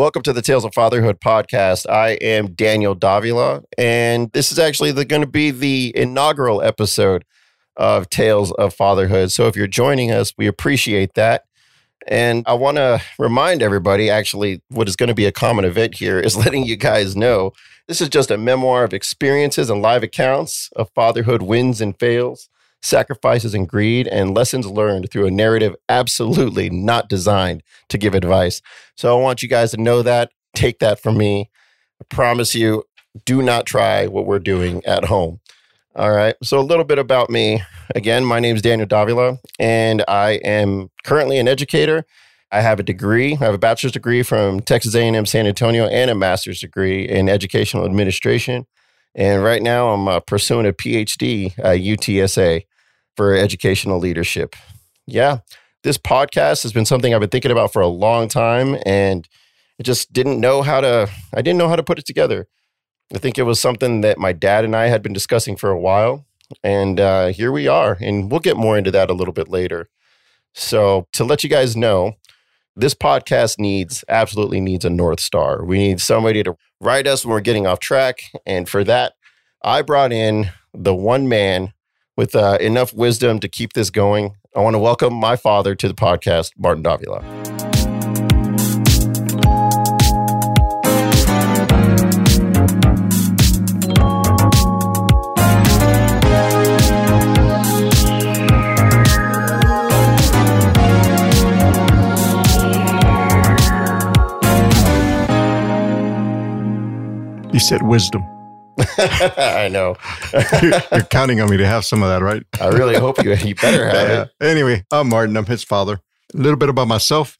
[0.00, 1.86] Welcome to the Tales of Fatherhood podcast.
[1.86, 7.22] I am Daniel Davila, and this is actually going to be the inaugural episode
[7.76, 9.30] of Tales of Fatherhood.
[9.30, 11.44] So if you're joining us, we appreciate that.
[12.08, 15.96] And I want to remind everybody actually, what is going to be a common event
[15.96, 17.52] here is letting you guys know
[17.86, 22.48] this is just a memoir of experiences and live accounts of fatherhood wins and fails,
[22.82, 28.62] sacrifices and greed, and lessons learned through a narrative absolutely not designed to give advice.
[28.96, 30.30] So I want you guys to know that.
[30.54, 31.50] Take that from me.
[32.00, 32.84] I promise you,
[33.24, 35.40] do not try what we're doing at home.
[35.96, 36.34] All right.
[36.42, 37.62] So a little bit about me.
[37.94, 42.04] Again, my name is Daniel Davila, and I am currently an educator
[42.52, 43.34] I have a degree.
[43.34, 47.28] I have a bachelor's degree from Texas A&M San Antonio and a master's degree in
[47.28, 48.66] educational administration.
[49.14, 52.66] And right now, I'm uh, pursuing a PhD at UTSA
[53.16, 54.56] for educational leadership.
[55.06, 55.38] Yeah,
[55.82, 59.28] this podcast has been something I've been thinking about for a long time, and
[59.78, 61.08] I just didn't know how to.
[61.34, 62.48] I didn't know how to put it together.
[63.14, 65.80] I think it was something that my dad and I had been discussing for a
[65.80, 66.26] while,
[66.62, 67.96] and uh, here we are.
[68.00, 69.88] And we'll get more into that a little bit later.
[70.54, 72.14] So, to let you guys know,
[72.76, 75.64] this podcast needs absolutely needs a north star.
[75.64, 79.14] We need somebody to write us when we're getting off track, and for that,
[79.62, 81.72] I brought in the one man
[82.16, 84.36] with uh, enough wisdom to keep this going.
[84.54, 87.22] I want to welcome my father to the podcast, Martin Davila.
[107.52, 108.39] You said wisdom.
[109.36, 109.96] I know.
[110.62, 112.42] you're, you're, counting on me to have some of that, right?
[112.60, 114.22] I really hope you you better have yeah.
[114.22, 114.30] it.
[114.40, 115.36] Anyway, I'm Martin.
[115.36, 116.00] I'm his father.
[116.34, 117.36] A little bit about myself.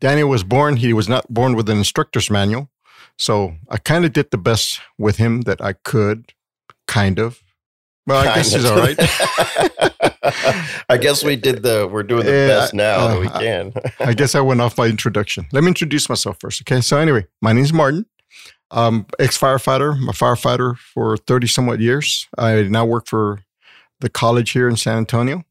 [0.00, 0.76] Daniel was born.
[0.76, 2.70] He was not born with an instructor's manual,
[3.18, 6.32] so I kind of did the best with him that I could.
[6.88, 7.42] Kind of.
[8.06, 8.96] Well, I kind guess he's all right.
[10.88, 11.88] I guess we did the.
[11.90, 13.72] We're doing the yeah, best now uh, that we can.
[14.00, 15.46] I guess I went off my introduction.
[15.52, 16.60] Let me introduce myself first.
[16.62, 16.80] Okay.
[16.80, 18.06] So anyway, my name is Martin.
[18.72, 19.94] Um, ex firefighter.
[19.94, 22.26] I'm a firefighter for 30 somewhat years.
[22.38, 23.40] I now work for
[24.00, 25.44] the college here in San Antonio.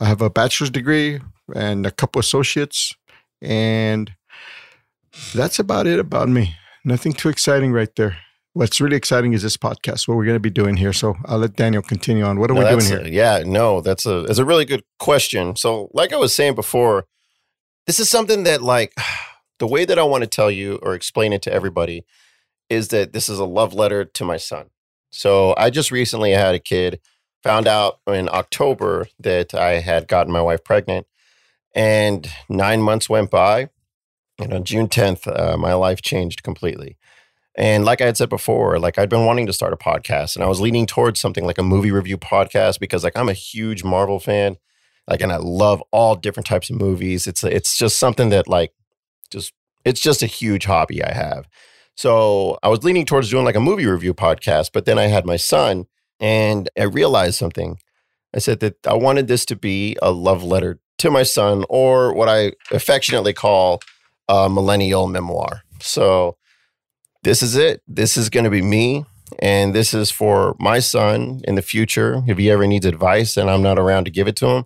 [0.00, 1.20] I have a bachelor's degree
[1.54, 2.96] and a couple associates,
[3.40, 4.12] and
[5.34, 6.56] that's about it about me.
[6.84, 8.16] Nothing too exciting right there.
[8.54, 10.92] What's really exciting is this podcast, what we're going to be doing here.
[10.92, 12.38] So I'll let Daniel continue on.
[12.38, 13.00] What are no, we doing here?
[13.00, 15.54] A, yeah, no, that's a it's a really good question.
[15.54, 17.04] So, like I was saying before,
[17.86, 18.94] this is something that like
[19.62, 22.04] the way that I want to tell you or explain it to everybody
[22.68, 24.70] is that this is a love letter to my son.
[25.10, 26.98] So I just recently had a kid,
[27.44, 31.06] found out in October that I had gotten my wife pregnant,
[31.76, 33.68] and nine months went by.
[34.40, 36.98] And on June 10th, uh, my life changed completely.
[37.54, 40.42] And like I had said before, like I'd been wanting to start a podcast and
[40.42, 43.84] I was leaning towards something like a movie review podcast because like I'm a huge
[43.84, 44.56] Marvel fan.
[45.06, 47.28] Like and I love all different types of movies.
[47.28, 48.72] It's it's just something that like
[49.32, 49.52] just
[49.84, 51.48] it's just a huge hobby I have.
[51.96, 55.26] So I was leaning towards doing like a movie review podcast, but then I had
[55.26, 55.86] my son
[56.20, 57.78] and I realized something.
[58.34, 62.14] I said that I wanted this to be a love letter to my son or
[62.14, 63.80] what I affectionately call
[64.28, 65.62] a millennial memoir.
[65.80, 66.36] So
[67.24, 67.82] this is it.
[67.86, 69.04] This is going to be me.
[69.38, 72.22] And this is for my son in the future.
[72.26, 74.64] If he ever needs advice and I'm not around to give it to him,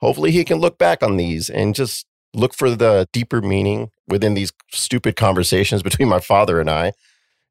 [0.00, 4.34] hopefully he can look back on these and just look for the deeper meaning within
[4.34, 6.92] these stupid conversations between my father and I.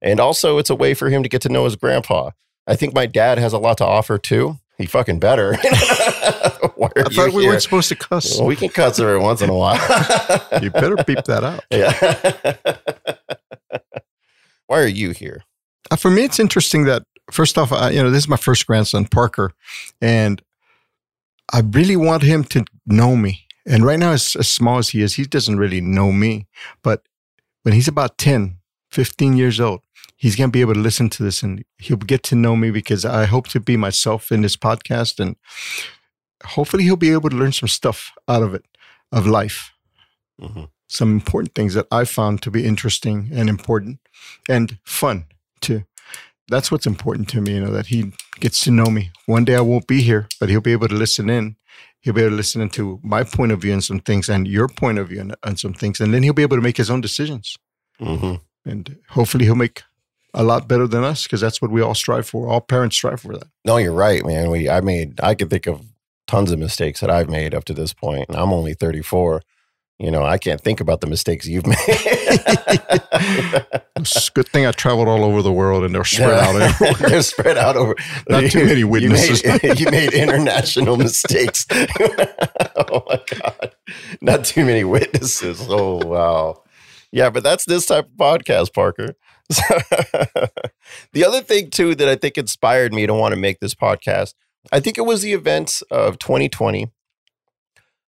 [0.02, 2.32] And also, it's a way for him to get to know his grandpa.
[2.68, 4.58] I think my dad has a lot to offer too.
[4.78, 5.56] He fucking better.
[5.64, 6.50] I
[7.10, 7.52] thought we here?
[7.52, 8.38] weren't supposed to cuss.
[8.38, 9.76] Well, we can cuss every once in a while.
[10.62, 11.64] you better beep that out.
[11.70, 11.92] Yeah.
[14.68, 15.44] Why are you here?
[15.92, 19.06] Uh, for me, it's interesting that first off, you know, this is my first grandson,
[19.06, 19.52] Parker,
[20.02, 20.42] and
[21.52, 23.46] I really want him to know me.
[23.66, 26.48] And right now, as, as small as he is, he doesn't really know me.
[26.82, 27.04] But
[27.64, 28.58] when he's about 10,
[28.92, 29.82] 15 years old,
[30.18, 32.72] he's going to be able to listen to this and he'll get to know me
[32.72, 35.20] because I hope to be myself in this podcast.
[35.20, 35.38] And
[36.44, 38.66] hopefully, he'll be able to learn some stuff out of it,
[39.12, 39.72] of life.
[40.42, 40.66] Mm-hmm.
[40.90, 44.00] Some important things that I found to be interesting and important
[44.48, 45.26] and fun
[45.62, 45.86] too.
[46.50, 49.12] That's what's important to me, you know, that he gets to know me.
[49.26, 51.56] One day I won't be here, but he'll be able to listen in
[52.04, 54.68] he'll be able to listen to my point of view on some things and your
[54.68, 56.90] point of view on, on some things, and then he'll be able to make his
[56.90, 57.58] own decisions.
[58.00, 58.36] Mm-hmm.
[58.70, 59.84] And hopefully, he'll make
[60.34, 62.48] a lot better than us because that's what we all strive for.
[62.48, 63.48] All parents strive for that.
[63.66, 64.50] No, you're right, man.
[64.50, 65.86] We, I made, I could think of
[66.28, 69.42] tons of mistakes that I've made up to this point, and I'm only 34.
[70.04, 71.78] You know, I can't think about the mistakes you've made.
[73.96, 76.94] it's a good thing I traveled all over the world and they're spread out everywhere.
[77.10, 77.96] they're spread out over.
[78.28, 79.42] Not too many witnesses.
[79.42, 81.66] You made, you made international mistakes.
[81.72, 83.76] oh my god!
[84.20, 85.66] Not too many witnesses.
[85.70, 86.64] Oh wow.
[87.14, 89.16] Yeah, but that's this type of podcast, Parker.
[91.14, 94.34] the other thing too that I think inspired me to want to make this podcast,
[94.70, 96.92] I think it was the events of 2020.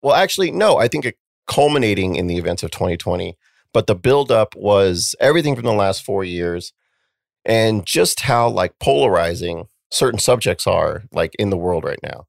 [0.01, 1.15] Well, actually, no, I think it
[1.47, 3.37] culminating in the events of 2020,
[3.73, 6.73] but the buildup was everything from the last four years
[7.45, 12.25] and just how like polarizing certain subjects are like in the world right now.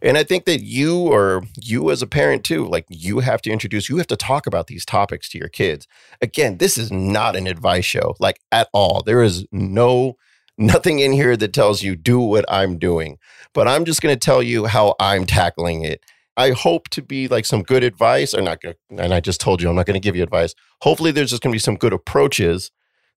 [0.00, 3.50] And I think that you or you as a parent too, like you have to
[3.50, 5.86] introduce, you have to talk about these topics to your kids.
[6.22, 9.02] Again, this is not an advice show, like at all.
[9.02, 10.16] There is no,
[10.56, 13.18] nothing in here that tells you do what I'm doing,
[13.52, 16.02] but I'm just going to tell you how I'm tackling it.
[16.36, 18.76] I hope to be like some good advice or not good.
[18.90, 20.54] And I just told you I'm not going to give you advice.
[20.82, 22.70] Hopefully, there's just going to be some good approaches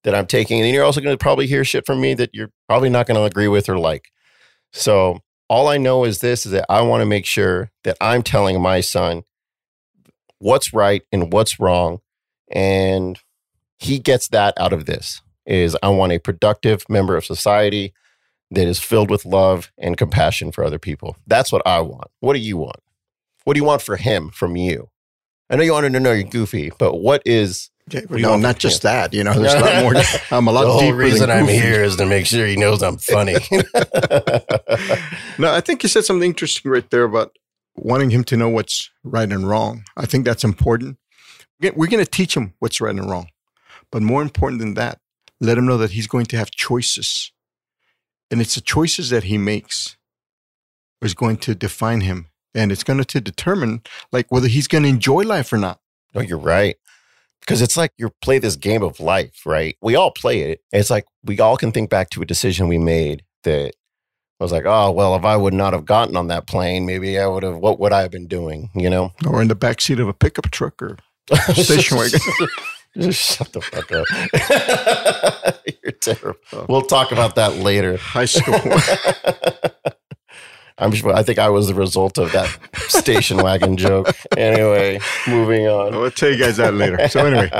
[0.04, 0.60] that I'm taking.
[0.60, 3.16] And you're also going to probably hear shit from me that you're probably not going
[3.16, 4.06] to agree with or like.
[4.72, 8.22] So all I know is this is that I want to make sure that I'm
[8.22, 9.22] telling my son
[10.38, 11.98] what's right and what's wrong
[12.50, 13.18] and
[13.78, 17.94] he gets that out of this is I want a productive member of society
[18.50, 21.16] that is filled with love and compassion for other people.
[21.26, 22.08] That's what I want.
[22.20, 22.76] What do you want?
[23.48, 24.90] What do you want for him from you?
[25.48, 28.84] I know you wanted to know you're goofy, but what is yeah, no, not just
[28.84, 28.88] him?
[28.90, 29.14] that.
[29.14, 30.02] You know, there's a lot more.
[30.30, 32.98] I'm a lot the whole reason I'm here is to make sure he knows I'm
[32.98, 33.36] funny.
[35.38, 37.38] no, I think you said something interesting right there about
[37.74, 39.84] wanting him to know what's right and wrong.
[39.96, 40.98] I think that's important.
[41.58, 43.28] We're going to teach him what's right and wrong,
[43.90, 45.00] but more important than that,
[45.40, 47.32] let him know that he's going to have choices,
[48.30, 49.96] and it's the choices that he makes
[51.00, 54.88] is going to define him, and it's going to determine like whether he's going to
[54.88, 55.80] enjoy life or not.
[56.14, 56.76] No, you're right
[57.48, 59.74] because it's like you play this game of life, right?
[59.80, 60.60] We all play it.
[60.70, 63.72] It's like we all can think back to a decision we made that
[64.38, 67.26] was like, oh, well, if I would not have gotten on that plane, maybe I
[67.26, 69.14] would have, what would I have been doing, you know?
[69.26, 70.98] Or in the back seat of a pickup truck or
[71.54, 72.20] station wagon.
[72.98, 74.06] Just shut the fuck up.
[75.82, 76.38] You're terrible.
[76.52, 76.66] Oh.
[76.68, 77.96] We'll talk about that later.
[77.96, 78.60] High school.
[80.78, 82.56] I'm sure, I think I was the result of that
[82.88, 84.08] station wagon joke.
[84.36, 85.94] Anyway, moving on.
[85.94, 87.08] I'll tell you guys that later.
[87.08, 87.50] So anyway,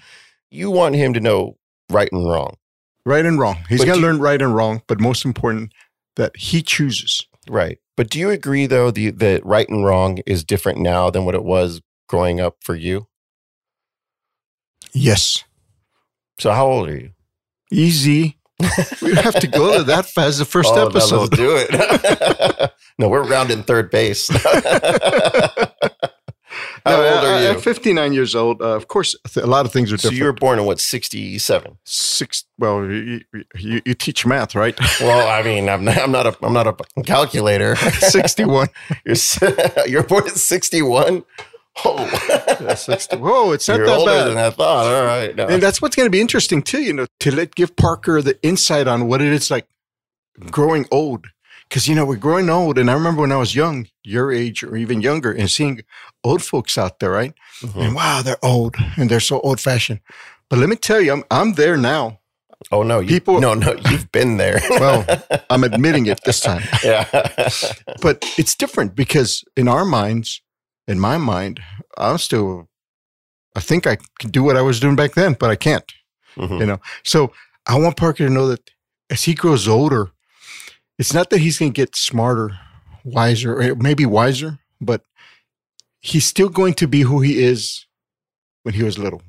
[0.50, 1.56] you want him to know
[1.90, 2.56] right and wrong.
[3.04, 3.58] Right and wrong.
[3.68, 5.72] He's got to learn right and wrong, but most important
[6.16, 7.24] that he chooses.
[7.48, 7.78] Right.
[7.96, 11.36] But do you agree though the that right and wrong is different now than what
[11.36, 13.06] it was growing up for you?
[14.92, 15.44] Yes.
[16.40, 17.10] So how old are you?
[17.70, 18.35] Easy
[19.02, 21.18] we have to go to that as The first oh, episode.
[21.18, 22.72] let's do it.
[22.98, 24.28] no, we're rounding third base.
[26.86, 27.48] How no, old are you?
[27.48, 28.62] I'm 59 years old.
[28.62, 30.14] Uh, of course, a lot of things are different.
[30.14, 31.78] So you were born in what, 67?
[31.84, 32.44] Six.
[32.58, 33.22] Well, you,
[33.56, 34.78] you, you teach math, right?
[35.00, 37.76] well, I mean, I'm not, I'm not a I'm not a calculator.
[37.76, 38.68] 61.
[39.04, 39.16] you're
[39.86, 41.24] you're born at 61.
[41.84, 43.16] Oh, 60.
[43.16, 44.24] Whoa, it's not You're that older bad.
[44.28, 44.86] than I thought.
[44.86, 45.34] All right.
[45.34, 45.46] No.
[45.46, 48.38] And that's what's going to be interesting too, you know, to let give Parker the
[48.42, 49.66] insight on what it is like
[50.50, 51.26] growing old.
[51.68, 52.78] Because, you know, we're growing old.
[52.78, 55.82] And I remember when I was young, your age or even younger, and seeing
[56.22, 57.34] old folks out there, right?
[57.60, 57.80] Mm-hmm.
[57.80, 60.00] And wow, they're old and they're so old fashioned.
[60.48, 62.20] But let me tell you, I'm, I'm there now.
[62.72, 63.38] Oh no, you, people!
[63.38, 64.60] No, no, you've been there.
[64.70, 65.04] well,
[65.50, 66.62] I'm admitting it this time.
[66.82, 67.04] Yeah,
[68.00, 70.40] but it's different because in our minds,
[70.86, 71.60] in my mind,
[71.96, 72.68] I'm still,
[73.54, 75.84] I think I can do what I was doing back then, but I can't,
[76.36, 76.58] mm-hmm.
[76.58, 76.80] you know?
[77.04, 77.32] So
[77.66, 78.70] I want Parker to know that
[79.10, 80.10] as he grows older,
[80.98, 82.58] it's not that he's going to get smarter,
[83.04, 85.02] wiser, or maybe wiser, but
[86.00, 87.86] he's still going to be who he is
[88.62, 89.22] when he was little.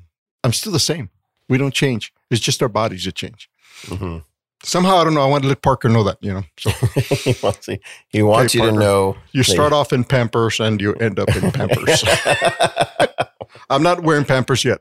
[0.44, 1.10] I'm still the same.
[1.48, 2.12] We don't change.
[2.30, 3.48] It's just our bodies that change.
[3.86, 4.18] Mm-hmm
[4.62, 5.22] somehow I don't know.
[5.22, 6.42] I want to let Parker know that you know.
[6.58, 7.68] So he wants,
[8.08, 9.16] he wants you Parker, to know.
[9.32, 12.04] You start off in Pampers and you end up in Pampers.
[13.70, 14.80] I'm not wearing Pampers yet.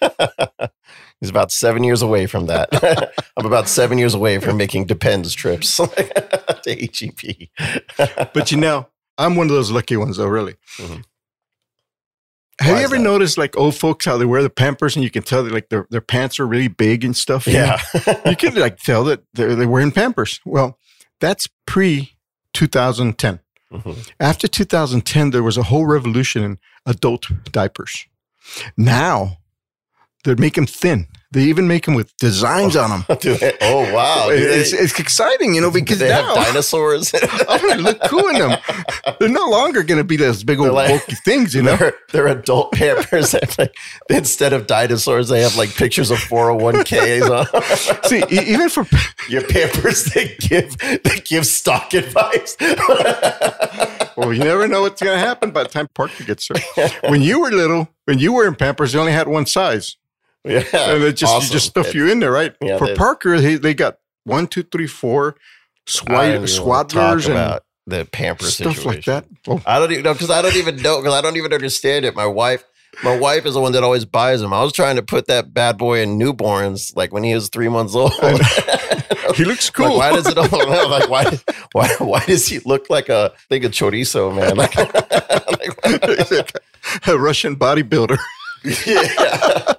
[1.20, 2.68] He's about seven years away from that.
[3.36, 7.48] I'm about seven years away from making Depends trips to HEB.
[8.34, 8.86] but you know,
[9.18, 10.26] I'm one of those lucky ones, though.
[10.26, 10.56] Really.
[10.76, 11.00] Mm-hmm.
[12.60, 15.10] Have Why you ever noticed like old folks how they wear the Pampers and you
[15.10, 17.46] can tell that like their, their pants are really big and stuff?
[17.46, 17.80] Yeah.
[18.24, 20.40] you can like tell that they're, they're wearing Pampers.
[20.46, 20.78] Well,
[21.20, 22.16] that's pre
[22.54, 23.40] 2010.
[23.72, 24.00] Mm-hmm.
[24.20, 28.06] After 2010, there was a whole revolution in adult diapers.
[28.76, 29.38] Now,
[30.24, 31.08] They make them thin.
[31.32, 33.18] They even make them with designs on them.
[33.60, 34.28] Oh wow!
[34.30, 37.12] It's, it's exciting, you know, because they now have dinosaurs?
[37.22, 38.58] Oh, I'm gonna look cool in them.
[39.18, 41.76] They're no longer going to be those big old like- bulky things, you know.
[41.78, 43.34] they're, they're adult Pampers.
[43.58, 43.74] Like,
[44.08, 48.02] instead of dinosaurs, they have like pictures of 401ks on.
[48.04, 48.86] See, even for
[49.28, 52.56] Your Pampers, they give they give stock advice.
[54.16, 56.88] well, you never know what's going to happen by the time Parker gets there.
[57.10, 59.96] When you were little, when you were in Pampers, they only had one size,
[60.46, 61.46] yeah, and it just awesome.
[61.46, 62.54] you just stuff you in there, right?
[62.60, 65.36] Yeah, for Parker, they, they got one, two, three, four
[65.86, 68.90] swat, don't even wanna talk swaddlers and about the Pampers stuff situation.
[68.90, 69.24] like that.
[69.46, 72.04] Oh, I don't even know because I don't even know because I don't even understand
[72.04, 72.14] it.
[72.16, 72.64] My wife,
[73.04, 74.52] my wife is the one that always buys them.
[74.52, 77.68] I was trying to put that bad boy in newborns like when he was three
[77.68, 78.12] months old.
[79.36, 79.98] he looks Like, cool.
[79.98, 81.38] why does it all like why
[81.72, 84.56] why why does he look like a thing of chorizo, man?
[84.56, 84.74] Like,
[86.30, 86.52] like,
[87.06, 88.18] a Russian bodybuilder.
[88.86, 89.74] yeah.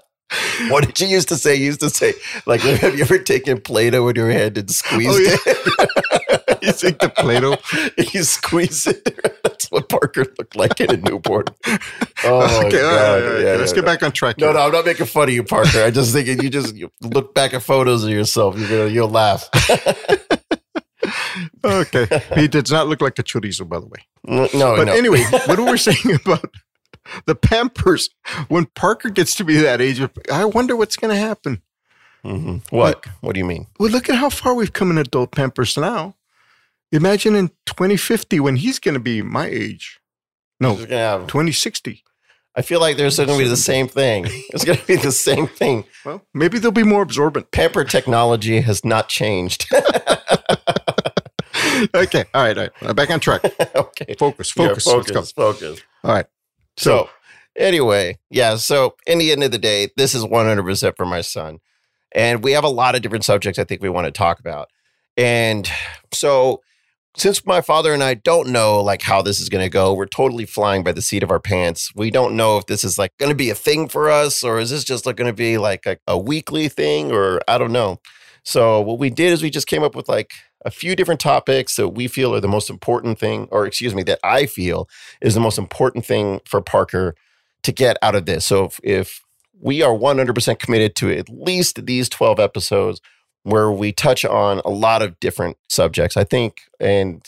[0.69, 1.55] What did you used to say?
[1.55, 2.13] You used to say,
[2.45, 5.35] like, have you ever taken Play-Doh in your hand and squeezed Oh, yeah.
[5.45, 6.57] it?
[6.63, 7.57] you think the Play-Doh?
[8.13, 9.03] you squeeze it.
[9.43, 11.45] That's what Parker looked like in a newborn.
[12.23, 13.23] Oh, okay, right, God.
[13.23, 13.41] right, right.
[13.45, 14.37] Yeah, let's get back on track.
[14.39, 14.53] No, here.
[14.55, 15.83] no, I'm not making fun of you, Parker.
[15.83, 18.57] I just think you just you look back at photos of yourself.
[18.57, 19.49] You're gonna you'll laugh.
[21.63, 23.99] Okay, he does not look like a chorizo, by the way.
[24.25, 24.93] no, But no.
[24.93, 26.49] anyway, what were we saying about
[27.25, 28.09] the Pampers?
[28.47, 31.61] When Parker gets to be that age, I wonder what's going to happen.
[32.25, 32.61] Mhm.
[32.71, 33.05] What?
[33.21, 33.67] What do you mean?
[33.79, 36.15] Well, look at how far we've come in adult Pampers now.
[36.91, 39.99] Imagine in 2050 when he's going to be my age.
[40.59, 42.03] No, have- 2060.
[42.55, 44.25] I feel like there's going to be the same thing.
[44.49, 45.83] It's going to be the same thing.
[46.03, 47.51] Well, maybe they'll be more absorbent.
[47.51, 49.67] Pamper technology has not changed.
[51.93, 52.95] okay, all right, all right.
[52.95, 53.43] Back on track.
[53.75, 54.15] okay.
[54.17, 54.87] Focus, Yeah, focus.
[54.87, 55.13] Let's go.
[55.21, 55.81] focus, focus.
[56.03, 56.25] All right.
[56.77, 57.09] So,
[57.55, 58.55] anyway, yeah.
[58.55, 61.59] So, in the end of the day, this is 100% for my son.
[62.13, 64.69] And we have a lot of different subjects I think we want to talk about.
[65.17, 65.69] And
[66.13, 66.61] so,
[67.17, 70.05] since my father and I don't know like how this is going to go, we're
[70.05, 71.91] totally flying by the seat of our pants.
[71.95, 74.59] We don't know if this is like going to be a thing for us or
[74.59, 77.71] is this just like going to be like a, a weekly thing or I don't
[77.71, 77.99] know.
[78.43, 80.31] So, what we did is we just came up with like
[80.67, 84.03] a few different topics that we feel are the most important thing, or excuse me,
[84.03, 84.89] that I feel
[85.21, 87.15] is the most important thing for Parker
[87.63, 88.45] to get out of this.
[88.45, 89.23] So if, if
[89.59, 92.99] we are 100% committed to at least these 12 episodes
[93.43, 97.25] where we touch on a lot of different subjects, I think, and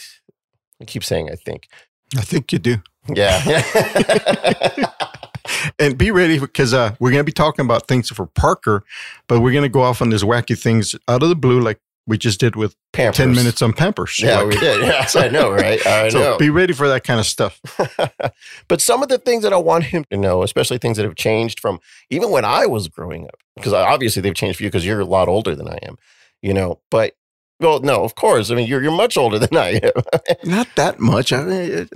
[0.82, 1.70] I keep saying I think.
[2.18, 2.84] I think you do.
[3.08, 3.64] Yeah.
[5.80, 8.84] And be ready because uh, we're going to be talking about things for Parker,
[9.28, 11.80] but we're going to go off on these wacky things out of the blue, like
[12.10, 13.18] we just did with Pampers.
[13.18, 14.20] 10 minutes on Pampers.
[14.20, 14.82] Yeah, Like- we did.
[14.86, 15.86] Yes, I know, right?
[15.88, 16.38] I so know.
[16.38, 17.62] be ready for that kind of stuff.
[18.68, 21.16] but some of the things that I want him to know, especially things that have
[21.16, 24.86] changed from even when I was growing up, because obviously they've changed for you because
[24.86, 25.96] you're a lot older than I am,
[26.42, 26.80] you know.
[26.92, 27.14] But
[27.60, 28.52] well, no, of course.
[28.52, 29.92] I mean, you're you're much older than I am.
[30.46, 31.32] Not that much.
[31.32, 31.90] I mean,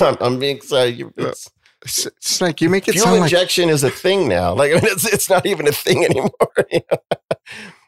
[0.00, 0.98] I'm, I'm being excited.
[0.98, 1.50] You- uh, It's,
[1.84, 4.54] it's, it's like you make it fuel sound like injection is a thing now.
[4.54, 6.30] Like I mean, it's it's not even a thing anymore.
[6.70, 6.98] you know?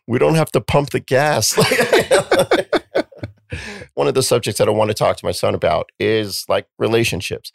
[0.07, 1.57] We don't have to pump the gas.
[3.95, 6.67] One of the subjects that I want to talk to my son about is like
[6.79, 7.51] relationships.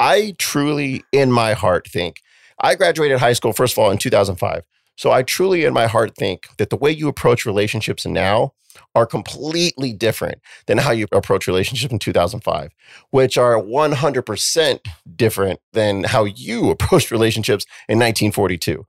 [0.00, 2.20] I truly, in my heart, think
[2.60, 4.64] I graduated high school, first of all, in 2005.
[4.96, 8.52] So I truly, in my heart, think that the way you approach relationships now
[8.94, 12.70] are completely different than how you approach relationships in 2005,
[13.10, 14.80] which are 100%
[15.16, 18.84] different than how you approached relationships in 1942.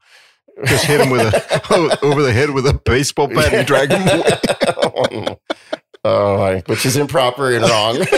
[0.65, 4.07] Just hit him with a over the head with a baseball bat and drag him
[4.07, 5.37] away.
[6.05, 7.97] oh, my- which is improper and wrong.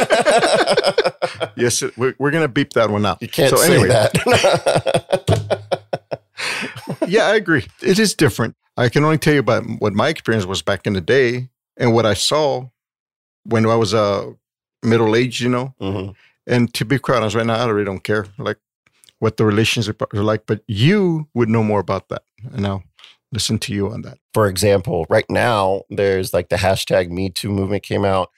[1.55, 3.19] Yes, we're, we're going to beep that one out.
[3.19, 4.13] you can't so say anyway, that.
[7.07, 7.65] yeah, I agree.
[7.81, 8.55] It is different.
[8.75, 11.93] I can only tell you about what my experience was back in the day and
[11.93, 12.67] what I saw
[13.43, 14.31] when I was uh,
[14.83, 15.73] middle aged, you know.
[15.81, 16.13] Mhm.
[16.45, 18.57] And to be quite honest, right now, I really don't care like
[19.19, 22.23] what the relationship are like, but you would know more about that.
[22.51, 22.83] And I'll
[23.31, 24.17] listen to you on that.
[24.33, 28.29] For example, right now, there's like the hashtag Me Too movement came out.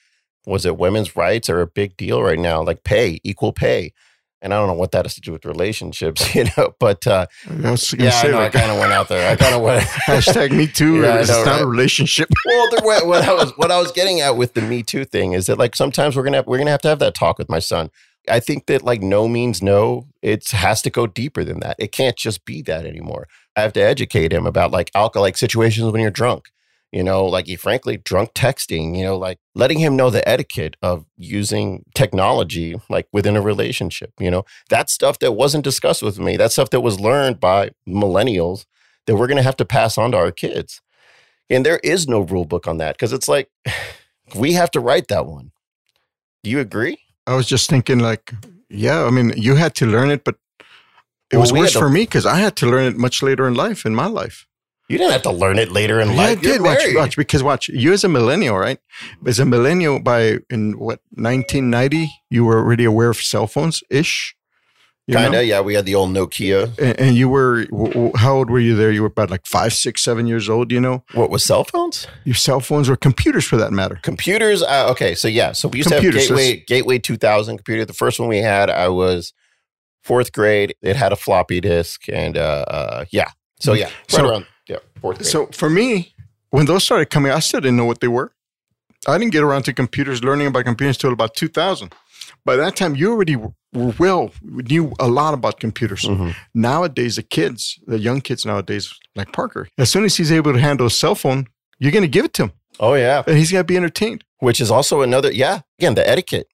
[0.45, 2.63] Was it women's rights are a big deal right now?
[2.63, 3.93] Like pay, equal pay.
[4.41, 7.25] And I don't know what that has to do with relationships, you know, but uh,
[7.45, 7.53] I
[7.97, 9.29] yeah, I, know, I kind of went out there.
[9.29, 9.83] I kind of went.
[9.83, 11.01] hashtag me too.
[11.01, 12.29] Yeah, it's know, not a relationship.
[12.45, 15.03] well, the, what, what I was what I was getting at with the Me Too
[15.03, 17.37] thing is that like sometimes we're gonna have, we're gonna have to have that talk
[17.37, 17.91] with my son.
[18.29, 20.07] I think that like no means no.
[20.21, 21.75] It has to go deeper than that.
[21.79, 23.27] It can't just be that anymore.
[23.55, 26.49] I have to educate him about like alcoholic situations when you're drunk.
[26.91, 28.97] You know, like he frankly drunk texting.
[28.97, 34.11] You know, like letting him know the etiquette of using technology like within a relationship.
[34.19, 36.37] You know, that stuff that wasn't discussed with me.
[36.37, 38.65] That stuff that was learned by millennials
[39.05, 40.81] that we're going to have to pass on to our kids.
[41.49, 43.49] And there is no rule book on that because it's like
[44.35, 45.51] we have to write that one.
[46.43, 46.97] Do you agree?
[47.29, 48.33] I was just thinking, like,
[48.69, 50.35] yeah, I mean, you had to learn it, but
[51.31, 53.53] it Well, was worse for me because I had to learn it much later in
[53.53, 54.47] life, in my life.
[54.87, 56.41] You didn't have to learn it later in Yeah, I life.
[56.41, 58.79] You're did watch, watch because watch you as a millennial, right?
[59.27, 64.35] As a millennial, by in what 1990, you were already aware of cell phones ish.
[65.11, 65.61] Kind of, yeah.
[65.61, 66.77] We had the old Nokia.
[66.77, 67.65] And, and you were
[68.15, 68.91] how old were you there?
[68.91, 70.71] You were about like five, six, seven years old.
[70.71, 72.07] You know, What was cell phones?
[72.25, 73.99] your cell phones or computers for that matter.
[74.01, 74.61] Computers.
[74.61, 77.85] Uh, okay, so yeah, so we used Computers, to have Gateway Gateway 2000 computer.
[77.85, 79.33] The first one we had, I was
[80.03, 80.75] fourth grade.
[80.81, 83.31] It had a floppy disk, and uh, uh yeah.
[83.59, 85.27] So yeah, right So- around yeah fourth grade.
[85.27, 86.13] So for me,
[86.51, 88.31] when those started coming, I still didn't know what they were.
[89.07, 91.93] I didn't get around to computers, learning about computers until about 2000.
[92.43, 93.37] By that time, you already
[93.73, 96.03] were well we knew a lot about computers.
[96.03, 96.35] Mhm.
[96.53, 100.59] Nowadays, the kids, the young kids nowadays, like Parker, as soon as he's able to
[100.59, 101.47] handle a cell phone,
[101.79, 104.23] you're going to give it to him, Oh yeah, and he's going to be entertained.
[104.39, 106.47] which is also another yeah again the etiquette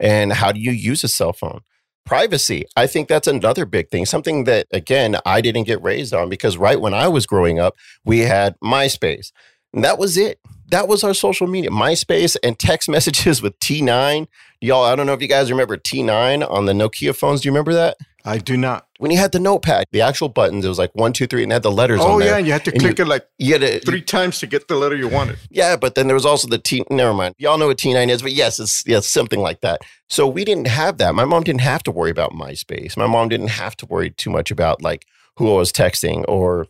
[0.00, 1.60] and how do you use a cell phone
[2.04, 6.28] privacy i think that's another big thing something that again i didn't get raised on
[6.28, 9.30] because right when i was growing up we had myspace
[9.72, 14.26] and that was it that was our social media myspace and text messages with t9
[14.60, 17.52] y'all i don't know if you guys remember t9 on the nokia phones do you
[17.52, 18.86] remember that I do not.
[18.98, 21.50] when you had the notepad the actual buttons it was like one two three and
[21.50, 23.62] had the letters Oh yeah, and you had to And click it like you had
[23.62, 25.38] to, three times to get the letter you wanted.
[25.50, 26.84] Yeah, but then there was also the T.
[26.90, 27.34] Never mind.
[27.38, 29.80] Y'all know what T9 is, but yes, it's yeah, something like that.
[30.08, 31.14] So we didn't have that.
[31.14, 32.96] My mom didn't have to worry about MySpace.
[32.96, 35.06] My mom didn't have to worry too much about like
[35.36, 36.66] who I was texting or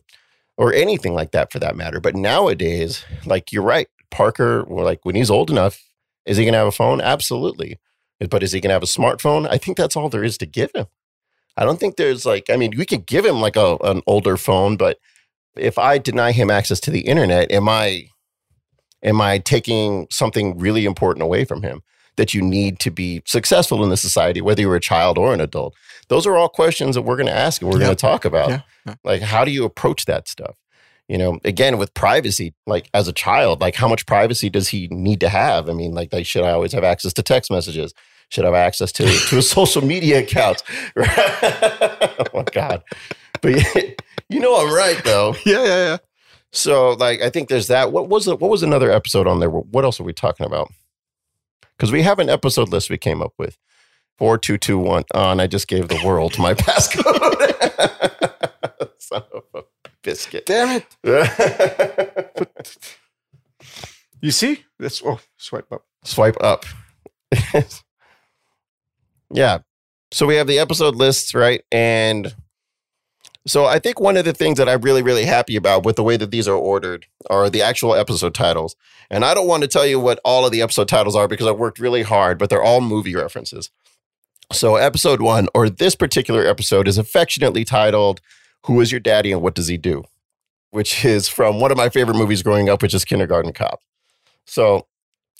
[0.59, 2.01] or anything like that for that matter.
[2.01, 4.65] But nowadays, like you're right, Parker.
[4.65, 5.81] Like when he's old enough,
[6.25, 6.99] is he gonna have a phone?
[6.99, 7.79] Absolutely.
[8.29, 9.47] But is he gonna have a smartphone?
[9.49, 10.87] I think that's all there is to give him.
[11.55, 12.49] I don't think there's like.
[12.49, 14.99] I mean, we could give him like a an older phone, but
[15.55, 18.09] if I deny him access to the internet, am I
[19.01, 21.81] am I taking something really important away from him
[22.19, 25.41] that you need to be successful in the society, whether you're a child or an
[25.41, 25.73] adult?
[26.09, 27.85] Those are all questions that we're going to ask and we're Yeah.
[27.85, 28.49] going to talk about.
[28.49, 28.95] Yeah, yeah.
[29.03, 30.57] Like, how do you approach that stuff?
[31.07, 34.87] You know, again, with privacy, like as a child, like how much privacy does he
[34.91, 35.67] need to have?
[35.69, 37.93] I mean, like, like should I always have access to text messages?
[38.29, 40.61] Should I have access to, to a social media account?
[40.97, 42.83] oh my God.
[43.41, 43.55] But
[44.29, 45.35] you know, I'm right though.
[45.45, 45.97] Yeah, yeah, yeah.
[46.51, 47.91] So like I think there's that.
[47.91, 48.39] What was it?
[48.39, 49.49] What was another episode on there?
[49.49, 50.69] What else are we talking about?
[51.79, 53.57] Because we have an episode list we came up with.
[54.17, 55.05] Four two two one.
[55.13, 57.05] Oh, and I just gave the world my passcode.
[58.99, 59.63] Son of a
[60.03, 60.45] biscuit.
[60.45, 62.57] Damn it!
[64.21, 64.65] You see?
[64.79, 65.85] That's oh, swipe up.
[66.03, 66.65] Swipe up.
[69.31, 69.59] yeah.
[70.11, 71.63] So we have the episode lists, right?
[71.71, 72.35] And
[73.47, 76.03] so I think one of the things that I'm really, really happy about with the
[76.03, 78.75] way that these are ordered are the actual episode titles.
[79.09, 81.47] And I don't want to tell you what all of the episode titles are because
[81.47, 83.71] I worked really hard, but they're all movie references.
[84.51, 88.19] So episode one, or this particular episode, is affectionately titled
[88.65, 90.03] Who is Your Daddy and What Does He Do?
[90.71, 93.79] Which is from one of my favorite movies growing up, which is Kindergarten Cop.
[94.45, 94.87] So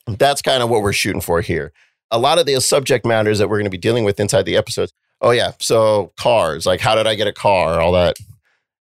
[0.07, 1.73] that's kind of what we're shooting for here.
[2.11, 4.55] A lot of the subject matters that we're going to be dealing with inside the
[4.55, 4.93] episodes.
[5.21, 5.51] Oh, yeah.
[5.59, 7.79] So cars, like how did I get a car?
[7.79, 8.17] All that.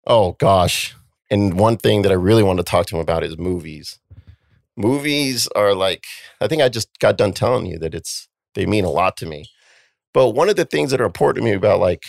[0.06, 0.96] Oh, gosh.
[1.30, 4.00] And one thing that I really want to talk to him about is movies.
[4.78, 6.06] Movies are like,
[6.40, 9.26] I think I just got done telling you that it's, they mean a lot to
[9.26, 9.46] me.
[10.14, 12.04] But one of the things that are important to me about like,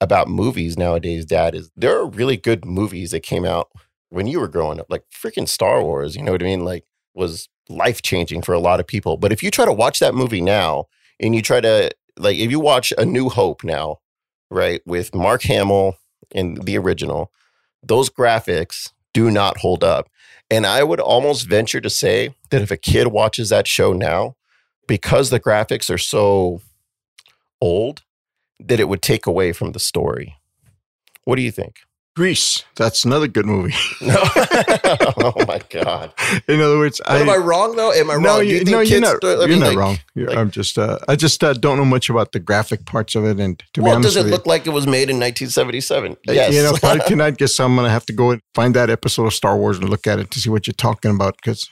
[0.00, 3.70] about movies nowadays, Dad, is there are really good movies that came out
[4.08, 6.16] when you were growing up, like freaking Star Wars.
[6.16, 6.64] You know what I mean?
[6.64, 6.84] Like,
[7.14, 9.16] was life changing for a lot of people.
[9.16, 10.86] But if you try to watch that movie now
[11.18, 13.98] and you try to, like, if you watch A New Hope now,
[14.50, 15.96] right, with Mark Hamill
[16.30, 17.30] in the original,
[17.82, 20.08] those graphics do not hold up.
[20.50, 24.36] And I would almost venture to say that if a kid watches that show now,
[24.86, 26.60] because the graphics are so
[27.60, 28.02] old,
[28.60, 30.36] that it would take away from the story.
[31.24, 31.80] What do you think?
[32.16, 32.64] Grease.
[32.76, 33.74] That's another good movie.
[34.00, 34.14] No.
[35.18, 36.14] oh my God.
[36.48, 37.92] In other words, But am I wrong though?
[37.92, 38.22] Am I wrong?
[38.22, 39.22] no, Do you, think no, you're not.
[39.22, 39.98] I you're mean, not like, wrong.
[40.14, 40.78] You're, like- I'm just.
[40.78, 43.80] Uh, I just uh, don't know much about the graphic parts of it, and to
[43.80, 46.12] be Well, honest does it look like it was made in 1977?
[46.12, 46.54] you, Yes.
[46.54, 47.36] you know, tonight.
[47.38, 50.06] Guess I'm gonna have to go and find that episode of Star Wars and look
[50.06, 51.36] at it to see what you're talking about.
[51.36, 51.68] Because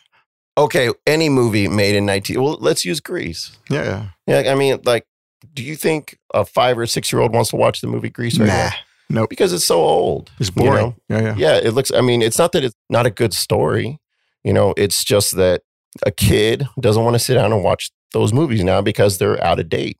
[0.59, 2.43] okay, any movie made in 19.
[2.43, 3.57] Well, let's use Grease.
[3.71, 4.43] yeah, yeah.
[4.43, 5.07] Yeah, I mean, like,
[5.55, 8.39] do you think a five or six year old wants to watch the movie Grease
[8.39, 8.71] right nah, now?
[9.09, 9.31] Nope.
[9.31, 10.31] Because it's so old.
[10.39, 10.71] It's you know?
[10.71, 10.97] boring.
[11.09, 11.35] Yeah, yeah.
[11.37, 11.93] Yeah, it looks.
[11.93, 13.99] I mean, it's not that it's not a good story.
[14.43, 15.63] You know, it's just that
[16.05, 19.61] a kid doesn't want to sit down and watch those movies now because they're out
[19.61, 19.99] of date.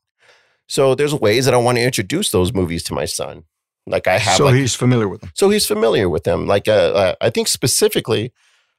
[0.67, 3.43] So there's ways that I want to introduce those movies to my son.
[3.87, 4.37] Like I have.
[4.37, 5.31] so like, he's familiar with them.
[5.35, 6.47] so he's familiar with them.
[6.47, 8.33] Like uh, uh, I think specifically,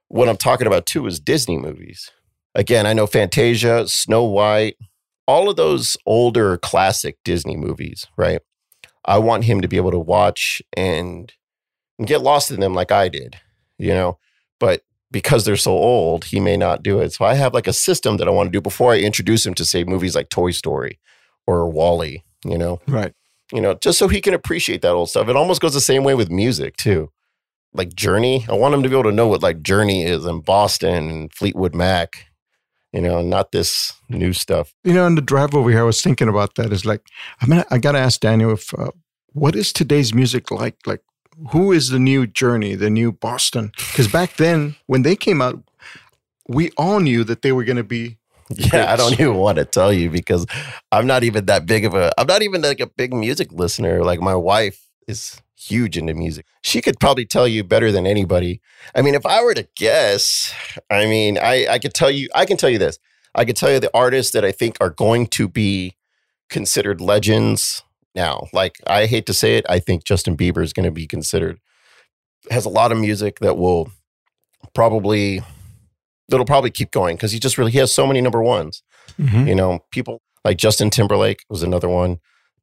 [0.09, 2.11] what I'm talking about too is Disney movies.
[2.55, 4.77] Again, I know Fantasia, Snow White,
[5.29, 8.07] all of those older classic Disney movies.
[8.17, 8.41] Right.
[9.07, 11.33] I want him to be able to watch and,
[11.99, 13.37] and get lost in them like I did.
[13.79, 14.19] You know,
[14.59, 17.13] but because they're so old, he may not do it.
[17.13, 19.55] So I have like a system that I want to do before I introduce him
[19.55, 20.99] to say movies like Toy Story
[21.47, 22.23] or WALL-E.
[22.45, 23.13] You know, Right.
[23.53, 25.29] you know, just so he can appreciate that old stuff.
[25.29, 27.11] It almost goes the same way with music too.
[27.75, 30.45] Like Journey, I want him to be able to know what like Journey is and
[30.45, 32.27] Boston and Fleetwood Mac,
[32.93, 34.73] you know, not this new stuff.
[34.85, 36.73] You know, on the drive over here, I was thinking about that.
[36.73, 37.03] Is like,
[37.41, 38.91] I mean, I got to ask Daniel if uh,
[39.33, 40.77] what is today's music like?
[40.87, 41.03] Like,
[41.51, 43.73] who is the new Journey, the new Boston?
[43.77, 45.63] Because back then, when they came out,
[46.49, 48.19] we all knew that they were going to be.
[48.49, 50.47] Yeah, I don't even want to tell you because
[50.93, 54.05] I'm not even that big of a I'm not even like a big music listener.
[54.05, 56.47] Like my wife is huge into music.
[56.63, 58.61] She could probably tell you better than anybody.
[58.95, 60.53] I mean, if I were to guess,
[60.91, 62.99] I mean, I I could tell you I can tell you this.
[63.35, 65.97] I could tell you the artists that I think are going to be
[66.49, 67.83] considered legends
[68.15, 68.47] now.
[68.53, 71.59] Like I hate to say it, I think Justin Bieber is going to be considered
[72.51, 73.91] has a lot of music that will
[74.75, 75.43] probably
[76.29, 78.83] that'll probably keep going because he just really he has so many number ones.
[79.19, 79.49] Mhm.
[79.49, 82.19] You know, people like Justin Timberlake was another one,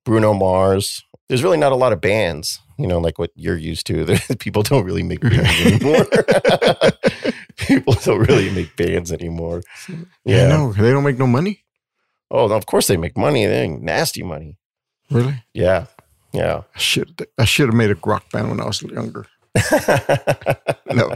[0.06, 1.04] Bruno Mars.
[1.34, 4.06] There's really not a lot of bands, you know, like what you're used to.
[4.40, 6.06] People don't really make bands anymore.
[7.58, 9.64] people don't really make bands anymore.
[10.26, 11.64] Yeah, no, they don't make no money.
[12.30, 13.48] Oh, of course they make money.
[13.48, 14.60] They make nasty money.
[15.10, 15.44] Really?
[15.56, 15.88] Yeah.
[16.34, 16.62] Yeah.
[16.76, 19.26] I should I should have made a rock band when I was younger.
[20.94, 21.16] No.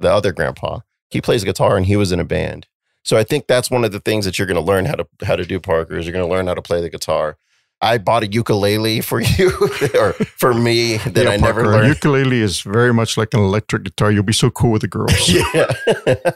[0.00, 2.66] the other grandpa, he plays guitar and he was in a band.
[3.04, 5.06] So I think that's one of the things that you're going to learn how to
[5.24, 5.96] how to do, Parker.
[5.96, 7.38] Is you're going to learn how to play the guitar.
[7.80, 9.50] I bought a ukulele for you
[9.98, 11.88] or for me that Yeah, I never Parker, learned.
[11.94, 14.10] Ukulele is very much like an electric guitar.
[14.10, 15.28] You'll be so cool with the girls.
[15.28, 15.72] yeah.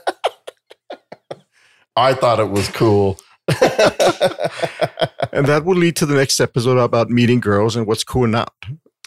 [1.97, 3.19] I thought it was cool.
[5.33, 8.33] and that will lead to the next episode about meeting girls and what's cool and
[8.33, 8.53] not.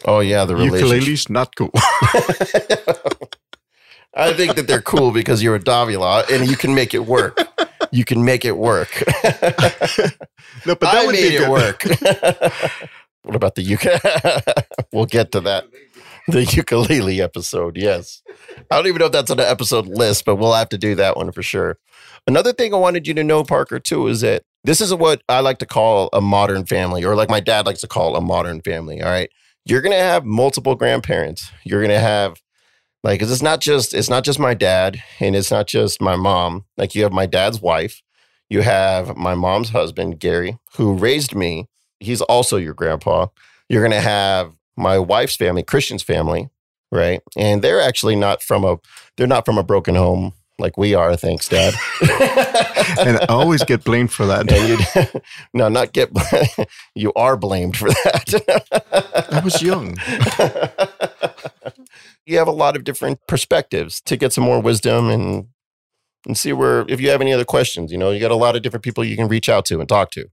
[0.06, 0.90] oh yeah, the relationship.
[0.90, 1.72] Ukulele's not cool.
[4.16, 7.40] I think that they're cool because you're a Davila and you can make it work.
[7.94, 8.90] You can make it work.
[9.06, 9.36] no,
[10.66, 11.84] but that I would made be it work.
[13.22, 14.02] what about the ukulele?
[14.92, 15.66] we'll get to that.
[16.28, 18.24] The ukulele episode, yes.
[18.72, 20.96] I don't even know if that's on the episode list, but we'll have to do
[20.96, 21.78] that one for sure.
[22.26, 25.42] Another thing I wanted you to know, Parker, too, is that this is what I
[25.42, 28.62] like to call a modern family, or like my dad likes to call a modern
[28.62, 29.04] family.
[29.04, 29.30] All right.
[29.66, 31.52] You're gonna have multiple grandparents.
[31.64, 32.42] You're gonna have
[33.04, 36.16] like 'cause it's not just it's not just my dad and it's not just my
[36.16, 36.66] mom.
[36.78, 38.02] Like you have my dad's wife,
[38.50, 41.68] you have my mom's husband, Gary, who raised me.
[42.00, 43.28] He's also your grandpa.
[43.70, 46.50] You're to have my wife's family, Christian's family,
[46.92, 47.22] right?
[47.38, 48.78] And they're actually not from a
[49.18, 51.74] they're not from a broken home like we are, thanks dad.
[53.00, 54.50] And I always get blamed for that.
[54.52, 55.22] you
[55.54, 56.10] no, not get
[56.96, 59.26] you are blamed for that.
[59.32, 59.98] I was young.
[62.26, 65.48] you have a lot of different perspectives to get some more wisdom and
[66.26, 68.56] and see where if you have any other questions, you know, you got a lot
[68.56, 70.26] of different people you can reach out to and talk to.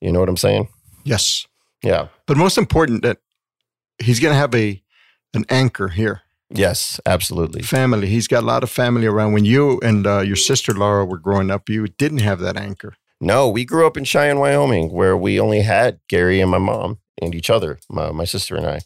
[0.00, 0.68] You know what I'm saying?
[1.04, 1.46] Yes.
[1.82, 2.08] Yeah.
[2.26, 3.18] But most important that
[3.98, 4.82] he's going to have a
[5.34, 6.22] an anchor here.
[6.50, 7.62] Yes, absolutely.
[7.62, 8.06] Family.
[8.06, 9.32] He's got a lot of family around.
[9.32, 12.94] When you and uh, your sister Laura were growing up, you didn't have that anchor.
[13.20, 16.98] No, we grew up in Cheyenne, Wyoming, where we only had Gary and my mom
[17.20, 18.80] and each other, my, my sister and I.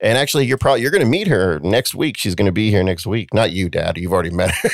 [0.00, 2.18] And actually, you're probably you're going to meet her next week.
[2.18, 3.32] She's going to be here next week.
[3.32, 3.96] Not you, Dad.
[3.96, 4.68] You've already met her.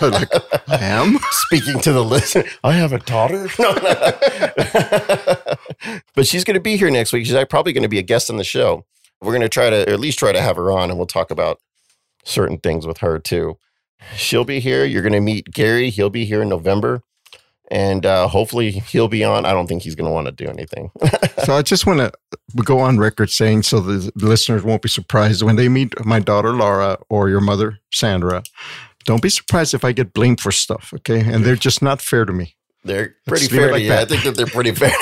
[0.10, 0.30] Like,
[0.68, 1.18] I am.
[1.30, 3.48] Speaking to the listener, I have a daughter.
[3.58, 4.12] No, no.
[6.14, 7.26] but she's going to be here next week.
[7.26, 8.84] She's probably going to be a guest on the show.
[9.20, 11.06] We're going to try to, or at least try to have her on, and we'll
[11.06, 11.60] talk about
[12.30, 13.58] certain things with her too.
[14.16, 14.84] She'll be here.
[14.84, 15.90] You're going to meet Gary.
[15.90, 17.02] He'll be here in November,
[17.70, 19.44] and uh, hopefully he'll be on.
[19.44, 20.90] I don't think he's going to want to do anything.
[21.44, 22.12] So I just want to
[22.64, 26.52] go on record saying so the listeners won't be surprised when they meet my daughter
[26.52, 28.42] Laura or your mother Sandra.
[29.06, 31.20] Don't be surprised if I get blamed for stuff, okay?
[31.20, 32.56] And they're just not fair to me.
[32.82, 33.92] They're pretty fair like you.
[33.92, 34.92] I think that they're pretty fair.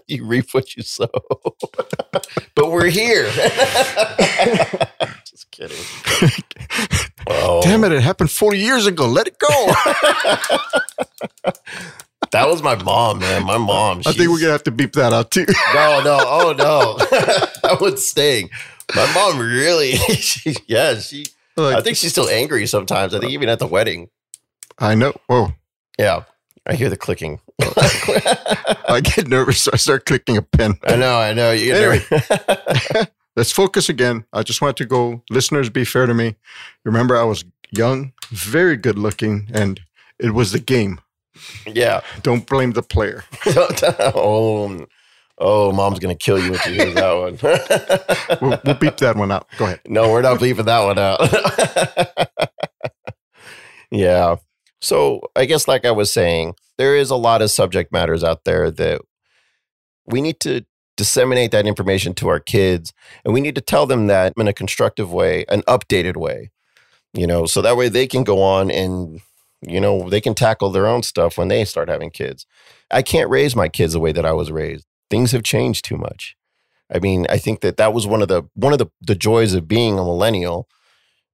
[0.06, 1.08] you reap what you sow.
[2.54, 3.24] but we're here.
[5.24, 5.76] Just kidding.
[7.26, 9.06] Oh, Damn it, it happened 40 years ago.
[9.06, 9.48] Let it go.
[12.30, 13.44] That was my mom, man.
[13.44, 14.02] My mom.
[14.06, 15.46] I think we're going to have to beep that out too.
[15.74, 16.18] No, no.
[16.20, 16.96] Oh, no.
[17.62, 18.48] that would sting.
[18.94, 21.26] My mom really, she, yeah, she,
[21.58, 23.14] I think she's still angry sometimes.
[23.14, 24.08] I think even at the wedding.
[24.78, 25.12] I know.
[25.26, 25.52] Whoa.
[25.98, 26.24] Yeah.
[26.68, 27.40] I hear the clicking.
[28.88, 30.78] I get nervous, so I start clicking a pen.
[30.86, 31.50] I know, I know.
[31.50, 33.06] You get Anyway.
[33.36, 34.26] let's focus again.
[34.34, 36.36] I just want to go, listeners, be fair to me.
[36.84, 39.80] Remember, I was young, very good looking, and
[40.18, 41.00] it was the game.
[41.66, 42.02] Yeah.
[42.22, 43.24] Don't blame the player.
[43.46, 44.86] oh,
[45.38, 47.38] oh, mom's gonna kill you if you hear that one.
[48.42, 49.46] we'll, we'll beep that one out.
[49.56, 49.80] Go ahead.
[49.86, 52.38] No, we're not bleeping that one out.
[53.90, 54.36] yeah.
[54.80, 58.44] So I guess, like I was saying, there is a lot of subject matters out
[58.44, 59.00] there that
[60.06, 60.64] we need to
[60.96, 62.92] disseminate that information to our kids,
[63.24, 66.50] and we need to tell them that in a constructive way, an updated way.
[67.14, 69.20] You know, so that way they can go on and
[69.62, 72.46] you know they can tackle their own stuff when they start having kids.
[72.90, 74.86] I can't raise my kids the way that I was raised.
[75.10, 76.36] Things have changed too much.
[76.94, 79.54] I mean, I think that that was one of the one of the the joys
[79.54, 80.68] of being a millennial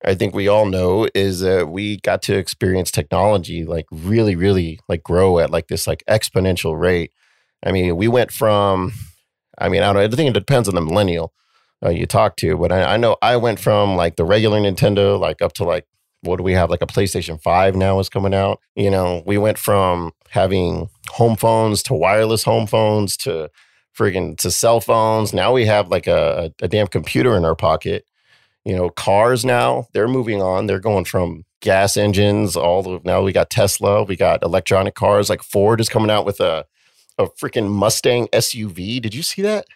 [0.05, 4.79] I think we all know is that we got to experience technology like really, really
[4.89, 7.13] like grow at like this like exponential rate.
[7.65, 8.93] I mean, we went from,
[9.59, 11.33] I mean, I don't know, I think it depends on the millennial
[11.85, 15.19] uh, you talk to, but I, I know I went from like the regular Nintendo
[15.19, 15.87] like up to like
[16.21, 18.59] what do we have like a PlayStation 5 now is coming out.
[18.75, 23.51] You know, we went from having home phones to wireless home phones to
[23.97, 25.33] freaking to cell phones.
[25.33, 28.05] Now we have like a, a damn computer in our pocket
[28.65, 30.67] you know, cars now, they're moving on.
[30.67, 35.31] They're going from gas engines all the now we got Tesla, we got electronic cars
[35.31, 36.67] like Ford is coming out with a
[37.19, 39.01] a freaking Mustang SUV.
[39.01, 39.67] Did you see that?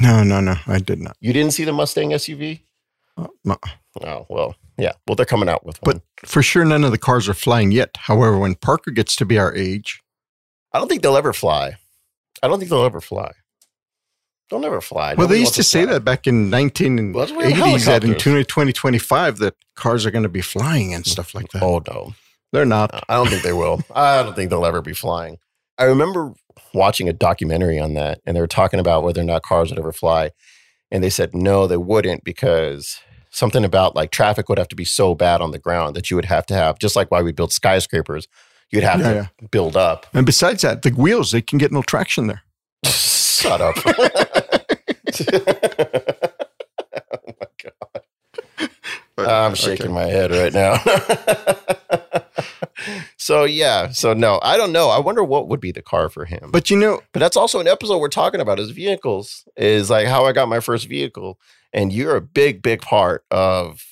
[0.00, 1.16] No, no, no, I did not.
[1.20, 2.60] You didn't see the Mustang SUV?
[3.16, 3.56] Uh, no.
[4.02, 4.92] Oh, well, yeah.
[5.06, 5.96] Well, they're coming out with one.
[5.96, 7.96] But for sure none of the cars are flying yet.
[7.98, 10.00] However, when Parker gets to be our age,
[10.72, 11.76] I don't think they'll ever fly.
[12.42, 13.32] I don't think they'll ever fly.
[14.50, 15.14] They'll never fly.
[15.14, 20.06] Well, Nobody they used to say that back in 1980s that in 2025 that cars
[20.06, 21.62] are going to be flying and stuff like that.
[21.62, 22.14] Oh, no.
[22.52, 23.04] They're not.
[23.08, 23.82] I don't think they will.
[23.94, 25.38] I don't think they'll ever be flying.
[25.76, 26.32] I remember
[26.72, 29.78] watching a documentary on that and they were talking about whether or not cars would
[29.78, 30.30] ever fly.
[30.90, 34.84] And they said, no, they wouldn't because something about like traffic would have to be
[34.84, 37.32] so bad on the ground that you would have to have, just like why we
[37.32, 38.26] build skyscrapers,
[38.70, 39.48] you'd have yeah, to yeah.
[39.50, 40.06] build up.
[40.14, 42.42] And besides that, the wheels, they can get no traction there.
[43.38, 43.76] Shut up.
[46.98, 48.70] oh my god.
[49.18, 49.94] I'm shaking okay.
[49.94, 50.78] my head right now.
[53.16, 54.88] so yeah, so no, I don't know.
[54.88, 56.50] I wonder what would be the car for him.
[56.50, 59.46] But you know, but that's also an episode we're talking about is vehicles.
[59.56, 61.38] Is like how I got my first vehicle,
[61.72, 63.84] and you're a big, big part of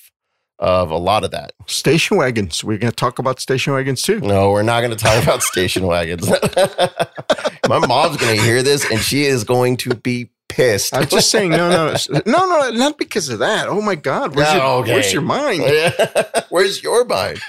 [0.59, 1.53] of a lot of that.
[1.67, 2.65] Station wagons.
[2.65, 4.21] We're going to talk about station wagons too.
[4.21, 6.29] No, we're not going to talk about station wagons.
[7.69, 10.95] My mom's going to hear this and she is going to be pissed.
[10.95, 13.69] I'm just saying, no, no, no, no, not because of that.
[13.69, 14.93] Oh my God, where's, your, okay.
[14.95, 15.63] where's your mind?
[16.49, 17.41] where's your mind?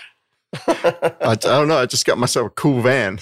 [0.67, 1.77] I, I, don't know.
[1.77, 3.19] I just got myself a cool van.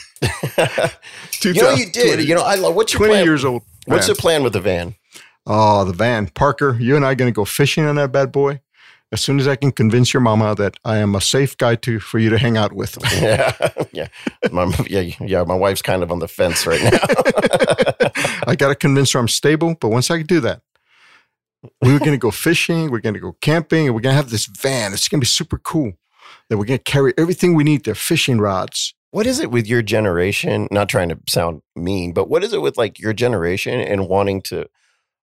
[1.44, 2.28] you know, you did.
[2.28, 2.76] You know, I love.
[2.76, 3.26] What's your 20 plan?
[3.26, 3.64] years old.
[3.88, 4.96] What's the plan with the van?
[5.46, 6.28] Oh, the van.
[6.28, 8.62] Parker, you and I going to go fishing on that bad boy?
[9.12, 12.00] As soon as I can convince your mama that I am a safe guy to
[12.00, 12.98] for you to hang out with.
[13.14, 13.54] yeah,
[13.92, 14.08] yeah,
[14.52, 15.44] my, yeah, yeah.
[15.44, 16.90] My wife's kind of on the fence right now.
[18.48, 20.62] I got to convince her I'm stable, but once I do that,
[21.82, 24.30] we're going to go fishing, we're going to go camping, and we're going to have
[24.30, 24.94] this van.
[24.94, 25.94] It's going to be super cool.
[26.50, 28.94] That we're going to carry everything we need there, fishing rods.
[29.12, 30.68] What is it with your generation?
[30.72, 34.42] Not trying to sound mean, but what is it with like your generation and wanting
[34.44, 34.68] to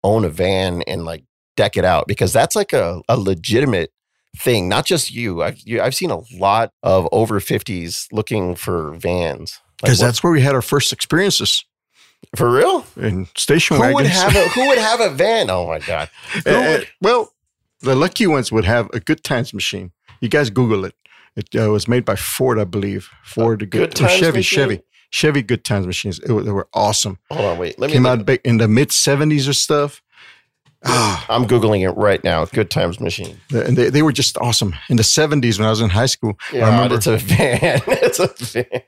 [0.03, 1.25] own a van and like
[1.57, 3.93] deck it out because that's like a, a legitimate
[4.37, 4.69] thing.
[4.69, 5.43] Not just you.
[5.43, 10.23] I've you, I've seen a lot of over fifties looking for vans because like that's
[10.23, 11.65] where we had our first experiences.
[12.37, 12.87] For real?
[12.97, 13.97] In station who wagons.
[13.97, 15.51] would have a Who would have a van?
[15.51, 16.09] Oh my god!
[16.47, 17.33] uh, well,
[17.81, 19.93] the lucky ones would have a good times machine.
[20.21, 20.95] You guys Google it.
[21.37, 23.11] It uh, was made by Ford, I believe.
[23.25, 24.59] Ford, a good, good times Chevy, machine?
[24.59, 25.43] Chevy, Chevy.
[25.43, 26.19] Good times machines.
[26.21, 27.19] It, they were awesome.
[27.31, 27.79] Hold on, wait.
[27.79, 30.01] Let me came out in the mid seventies or stuff.
[31.31, 32.45] I'm Googling it right now.
[32.45, 33.41] Good Times Machine.
[33.51, 34.75] And they, they were just awesome.
[34.91, 36.39] In the 70s when I was in high school.
[36.53, 37.81] Yeah, I remember, it's a van.
[37.87, 38.83] it's a van.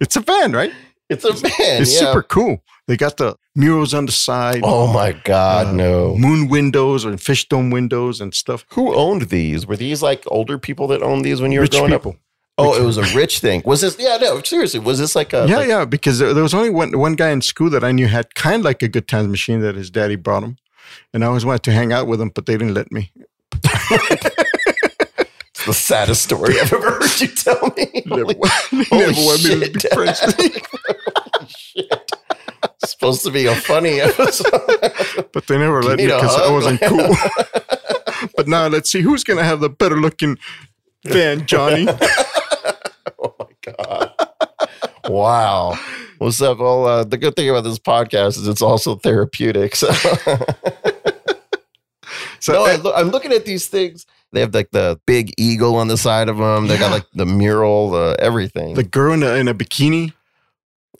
[0.00, 0.72] It's a van, right?
[1.10, 1.52] It's a van.
[1.58, 2.06] It's yeah.
[2.06, 2.62] super cool.
[2.88, 4.62] They got the murals on the side.
[4.64, 6.16] Oh my God, uh, no.
[6.16, 8.64] Moon windows and fish dome windows and stuff.
[8.70, 9.66] Who owned these?
[9.66, 12.12] Were these like older people that owned these when you were rich growing people.
[12.12, 12.18] up?
[12.58, 13.62] Oh, it was a rich thing.
[13.64, 13.96] Was this?
[13.98, 14.80] Yeah, no, seriously.
[14.80, 15.46] Was this like a?
[15.48, 15.84] Yeah, like, yeah.
[15.84, 18.56] Because there, there was only one one guy in school that I knew had kind
[18.56, 20.56] of like a good times machine that his daddy brought him
[21.12, 23.12] and I always wanted to hang out with them, but they didn't let me.
[23.54, 24.34] it's
[25.66, 28.02] the saddest story I've ever heard you tell me.
[28.06, 28.24] Never,
[28.72, 30.20] never wanted me to be friends.
[31.48, 32.12] shit.
[32.84, 34.60] supposed to be a funny episode.
[35.32, 37.14] but they never let me because I wasn't cool.
[38.36, 40.38] but now let's see who's going to have the better looking
[41.06, 41.86] fan, Johnny.
[43.18, 44.12] oh my God.
[45.08, 45.78] Wow.
[46.22, 46.58] What's up?
[46.58, 49.74] Well, uh, the good thing about this podcast is it's also therapeutic.
[49.76, 49.90] So.
[52.38, 54.04] So no, I I'm looking at these things.
[54.32, 56.66] They have like the big eagle on the side of them.
[56.66, 58.74] They got like the mural, the everything.
[58.74, 60.12] the girl in a, in a bikini.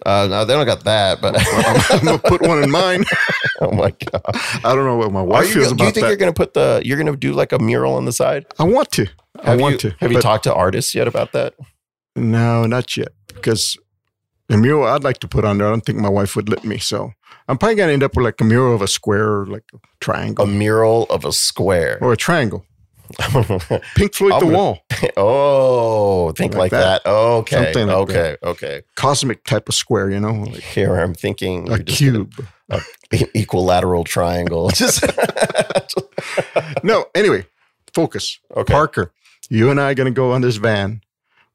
[0.07, 3.05] uh, no, they don't got that, but I'm, I'm gonna put one in mine.
[3.61, 4.23] oh my god!
[4.65, 6.09] I don't know what my wife feels do about you think that.
[6.11, 6.81] you're gonna put the?
[6.85, 8.47] You're gonna do like a mural on the side?
[8.61, 9.09] I want to.
[9.41, 9.97] I Have want you, to.
[9.99, 11.55] Have you talked to artists yet about that?
[12.15, 13.09] No, not yet.
[13.35, 13.77] Because
[14.53, 16.65] the mural I'd like to put on there, I don't think my wife would let
[16.65, 16.79] me.
[16.79, 17.13] So
[17.49, 19.79] I'm probably gonna end up with like a mural of a square, or like a
[20.01, 21.99] triangle, A mural of a square.
[22.01, 22.65] or a triangle.
[23.95, 24.79] Pink Floyd, I'm the gonna- wall,
[25.19, 27.05] oh, think like, Like that.
[27.05, 27.11] that.
[27.11, 28.83] Okay, Something like okay, okay.
[28.95, 30.09] cosmic type of square.
[30.11, 32.47] You know, like Here I'm thinking a you're gonna- cube.
[33.13, 34.71] e- equilateral triangle.
[34.71, 35.05] Just
[36.83, 37.45] no, anyway,
[37.95, 38.39] focus.
[38.57, 38.73] okay.
[38.73, 39.13] Parker,
[39.51, 41.01] you and I are going to go on this van.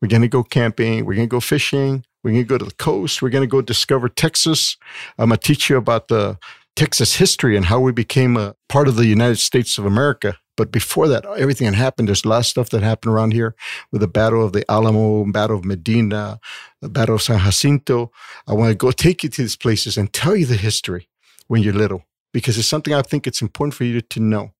[0.01, 1.05] We're going to go camping.
[1.05, 2.05] We're going to go fishing.
[2.23, 3.21] We're going to go to the coast.
[3.21, 4.77] We're going to go discover Texas.
[5.17, 6.37] I'm going to teach you about the
[6.75, 10.37] Texas history and how we became a part of the United States of America.
[10.55, 12.07] But before that, everything had happened.
[12.07, 13.55] There's a lot of stuff that happened around here
[13.91, 16.39] with the Battle of the Alamo, Battle of Medina,
[16.81, 18.11] the Battle of San Jacinto.
[18.47, 21.09] I want to go take you to these places and tell you the history
[21.47, 24.51] when you're little because it's something I think it's important for you to know.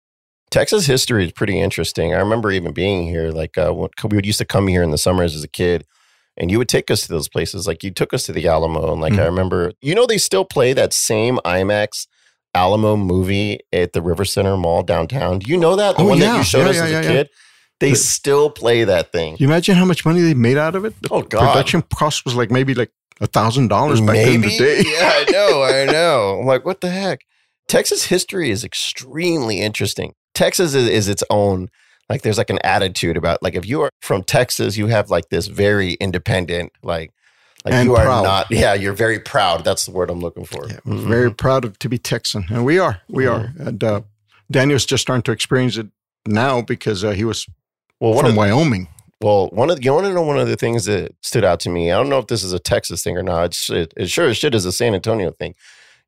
[0.57, 2.13] Texas history is pretty interesting.
[2.15, 3.29] I remember even being here.
[3.29, 5.85] Like uh, we would used to come here in the summers as a kid,
[6.35, 7.67] and you would take us to those places.
[7.67, 9.25] Like you took us to the Alamo, and like I Mhm.
[9.25, 12.07] remember, you know, they still play that same IMAX
[12.55, 15.37] Alamo movie at the River Center Mall downtown.
[15.39, 16.93] Do you know that the Oh, one that you showed Yeah, us yeah, as a
[16.93, 17.07] yeah, yeah.
[17.07, 17.29] kid?
[17.79, 19.35] They The- still play that thing.
[19.39, 20.95] You imagine how much money they made out of it?
[21.03, 21.51] The Oh, God.
[21.53, 22.89] Production cost was like maybe like
[23.21, 24.81] a thousand dollars back in the day.
[24.87, 26.39] yeah, I know, I know.
[26.39, 27.19] I'm like, what the heck?
[27.67, 30.13] Texas history is extremely interesting.
[30.37, 31.69] Texas is, is its own.
[32.09, 35.27] Like, there's like an attitude about like if you are from Texas, you have like
[35.29, 37.11] this very independent, like,
[37.65, 38.23] like And you are proud.
[38.23, 38.47] not.
[38.49, 39.63] Yeah, you're very proud.
[39.65, 40.67] That's the word I'm looking for.
[40.69, 41.07] Yeah, we're Mhm.
[41.07, 43.01] Very proud of, to be Texan, and we are.
[43.09, 43.33] We Mhm.
[43.33, 43.67] are.
[43.67, 44.01] And uh,
[44.49, 45.87] Daniel's just starting to experience it
[46.25, 47.45] now because uh, he was
[47.99, 48.13] well.
[48.17, 48.87] From of Wyoming.
[49.21, 51.59] well, one of the, you want to know one of the things that stood out
[51.61, 51.91] to me.
[51.91, 53.45] I don't know if this is a Texas thing or not.
[53.45, 55.55] It's, it, it sure as shit is a San Antonio thing.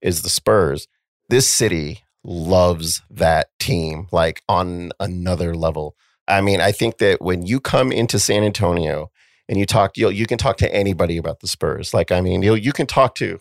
[0.02, 0.88] Is the Spurs?
[1.28, 5.96] This city loves that team like on another level.
[6.28, 9.12] I mean, I think that when you come into San Antonio
[9.48, 11.94] and you talk, you you can talk to anybody about the Spurs.
[11.94, 13.40] Like, I mean, you you can talk to,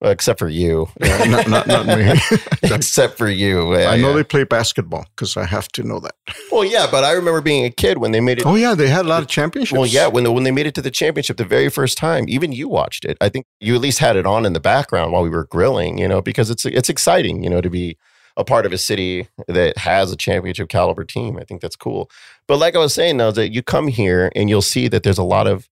[0.00, 2.14] well, except for you, Yeah, not, not, not me.
[2.62, 3.76] except for you.
[3.76, 4.16] Yeah, I know yeah.
[4.16, 6.14] they play basketball because I have to know that.
[6.50, 8.46] Well, yeah, but I remember being a kid when they made it.
[8.46, 9.76] Oh yeah, they had a lot of championships.
[9.76, 12.24] Well, yeah, when the, when they made it to the championship the very first time,
[12.28, 13.18] even you watched it.
[13.20, 15.98] I think you at least had it on in the background while we were grilling,
[15.98, 17.98] you know, because it's it's exciting, you know, to be
[18.36, 21.36] a part of a city that has a championship caliber team.
[21.36, 22.10] I think that's cool.
[22.48, 25.18] But like I was saying, though, that you come here and you'll see that there's
[25.18, 25.68] a lot of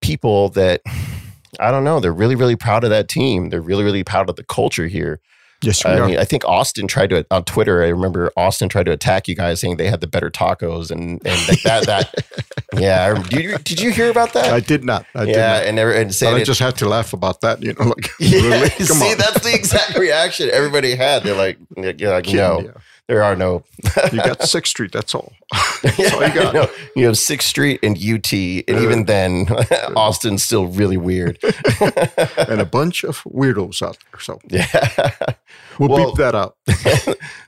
[0.00, 0.80] people that
[1.58, 3.50] I don't know, they're really really proud of that team.
[3.50, 5.20] They're really really proud of the culture here.
[5.62, 7.82] yes, I mean, I think Austin tried to on Twitter.
[7.82, 11.20] I remember Austin tried to attack you guys, saying they had the better tacos and
[11.26, 12.14] and like that that.
[12.78, 14.52] Yeah, did you did you hear about that?
[14.52, 15.04] I did not.
[15.16, 15.66] I did yeah, not.
[15.66, 17.60] and every- and But saying I just had to laugh about that.
[17.60, 18.70] You know, like yeah, really?
[18.78, 19.18] Come see, on.
[19.18, 21.24] that's the exact reaction everybody had.
[21.24, 22.72] They're like, yeah, like, no, you.
[23.10, 23.64] There are no.
[24.12, 24.92] You got Sixth Street.
[24.92, 25.32] That's all.
[25.98, 26.70] yeah, all you got.
[26.94, 29.46] you have Sixth Street and UT, and Uh, even then,
[29.96, 31.38] Austin's still really weird.
[32.38, 34.20] and a bunch of weirdos out there.
[34.20, 35.10] So yeah.
[35.78, 36.56] we'll Well- beep that out.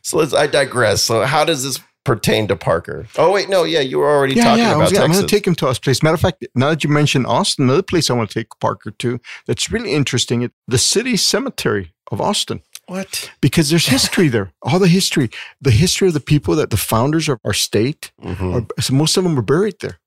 [0.03, 0.35] so let's.
[0.35, 1.03] I digress.
[1.03, 3.07] So how does this pertain to Parker?
[3.17, 4.71] Oh wait, no, yeah, you were already Yeah, talking yeah.
[4.75, 6.03] About was, I'm going to take him to us place.
[6.03, 8.91] Matter of fact, now that you mentioned Austin, another place I want to take Parker
[8.91, 12.63] to that's really interesting, it, the city cemetery of Austin.
[12.93, 13.31] What?
[13.41, 17.29] Because there's history there, all the history, the history of the people that the founders
[17.29, 18.55] of our state, Mhm.
[18.55, 19.99] are, so most of them are buried there,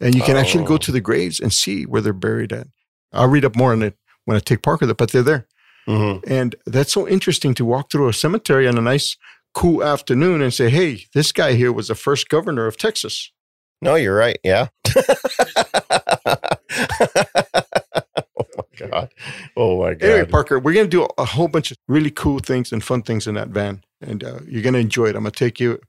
[0.00, 0.68] and you can actually Oh.
[0.68, 2.66] go to the graves and see where they're buried at.
[3.12, 5.46] I'll read up more on it when I take Parker there, but they're there.
[5.88, 6.22] Mhm.
[6.26, 9.16] And that's so interesting to walk through a cemetery on a nice,
[9.54, 13.30] cool afternoon and say, hey, this guy here was the first governor of Texas.
[13.80, 14.38] No, you're right.
[14.42, 14.68] Yeah.
[18.80, 19.14] oh my god.
[19.56, 20.06] Oh my god.
[20.06, 23.02] Anyway, Parker, we're going to do a whole bunch of really cool things and fun
[23.02, 23.84] things in that van.
[24.00, 25.16] And uh, you're going to enjoy it.
[25.16, 25.80] I'm going to take you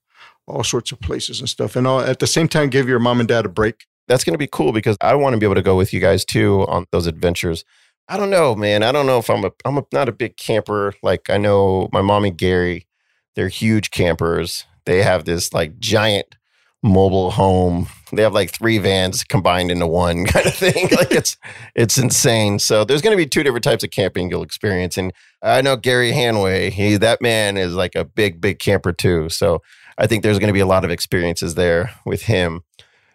[0.48, 1.76] all sorts of places and stuff.
[1.76, 3.86] And I'll, at the same time, give your mom and dad a break.
[4.08, 6.00] That's going to be cool because I want to be able to go with you
[6.00, 7.66] guys too on those adventures.
[8.08, 8.84] I don't know, man.
[8.84, 10.94] I don't know if I'm a I'm a, not a big camper.
[11.04, 12.88] Like I know my mom and Gary,
[13.36, 14.64] they're huge campers.
[14.86, 16.37] They have this like giant
[16.84, 17.88] mobile home.
[18.14, 20.90] They have like three vans combined into one kind of thing.
[20.92, 21.38] like it's
[21.76, 22.60] it's insane.
[22.60, 24.98] So there's going to be two different types of camping you'll experience.
[24.98, 26.72] And I know Gary Hanway.
[26.72, 29.30] He that man is like a big big camper too.
[29.30, 29.62] So
[29.98, 32.62] I think there's going to be a lot of experiences there with him.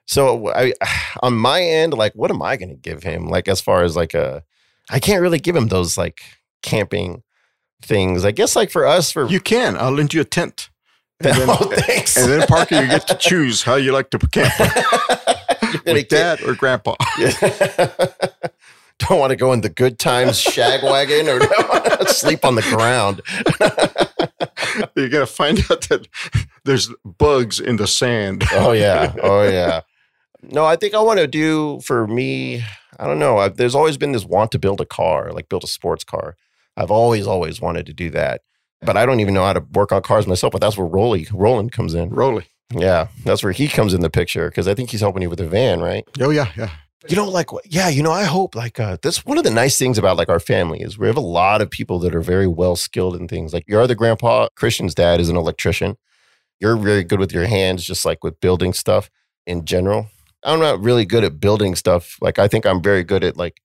[0.06, 0.72] So I,
[1.22, 3.28] on my end, like, what am I going to give him?
[3.28, 4.42] Like, as far as like a,
[4.90, 6.20] I can't really give him those like
[6.62, 7.22] camping
[7.82, 8.24] things.
[8.24, 9.76] I guess like for us, for You can.
[9.76, 10.70] I'll lend you a tent.
[11.24, 12.16] And oh, then, oh, thanks.
[12.16, 14.52] and then Parker, you get to choose how you like to camp.
[15.86, 16.96] With dad or grandpa.
[18.98, 22.44] don't want to go in the good times shag wagon or don't want to sleep
[22.44, 23.22] on the ground.
[24.94, 26.06] You're gonna find out that
[26.64, 28.44] there's bugs in the sand.
[28.52, 29.14] Oh yeah.
[29.22, 29.80] Oh yeah.
[30.42, 32.64] No, I think I want to do for me.
[32.98, 33.38] I don't know.
[33.38, 36.36] I've, there's always been this want to build a car, like build a sports car.
[36.76, 38.42] I've always, always wanted to do that,
[38.84, 40.52] but I don't even know how to work on cars myself.
[40.52, 42.10] But that's where Rolly, Roland comes in.
[42.10, 42.46] Rolly.
[42.74, 45.38] Yeah, that's where he comes in the picture because I think he's helping you with
[45.38, 46.04] the van, right?
[46.20, 46.70] Oh yeah, yeah.
[47.08, 49.78] You know, like yeah, you know, I hope like uh, that's one of the nice
[49.78, 52.46] things about like our family is we have a lot of people that are very
[52.46, 53.52] well skilled in things.
[53.52, 55.96] Like your other grandpa, Christian's dad, is an electrician.
[56.60, 59.10] You're very good with your hands, just like with building stuff
[59.46, 60.06] in general.
[60.44, 62.16] I'm not really good at building stuff.
[62.20, 63.60] Like I think I'm very good at like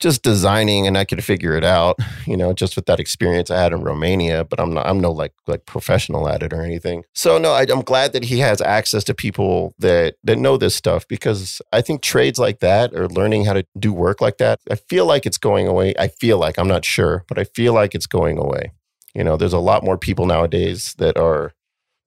[0.00, 3.60] just designing and I can figure it out, you know, just with that experience I
[3.60, 7.04] had in Romania, but I'm not I'm no like like professional at it or anything.
[7.14, 10.74] So no, I, I'm glad that he has access to people that that know this
[10.74, 14.60] stuff because I think trades like that or learning how to do work like that,
[14.70, 15.94] I feel like it's going away.
[15.98, 18.72] I feel like I'm not sure, but I feel like it's going away.
[19.14, 21.52] You know, there's a lot more people nowadays that are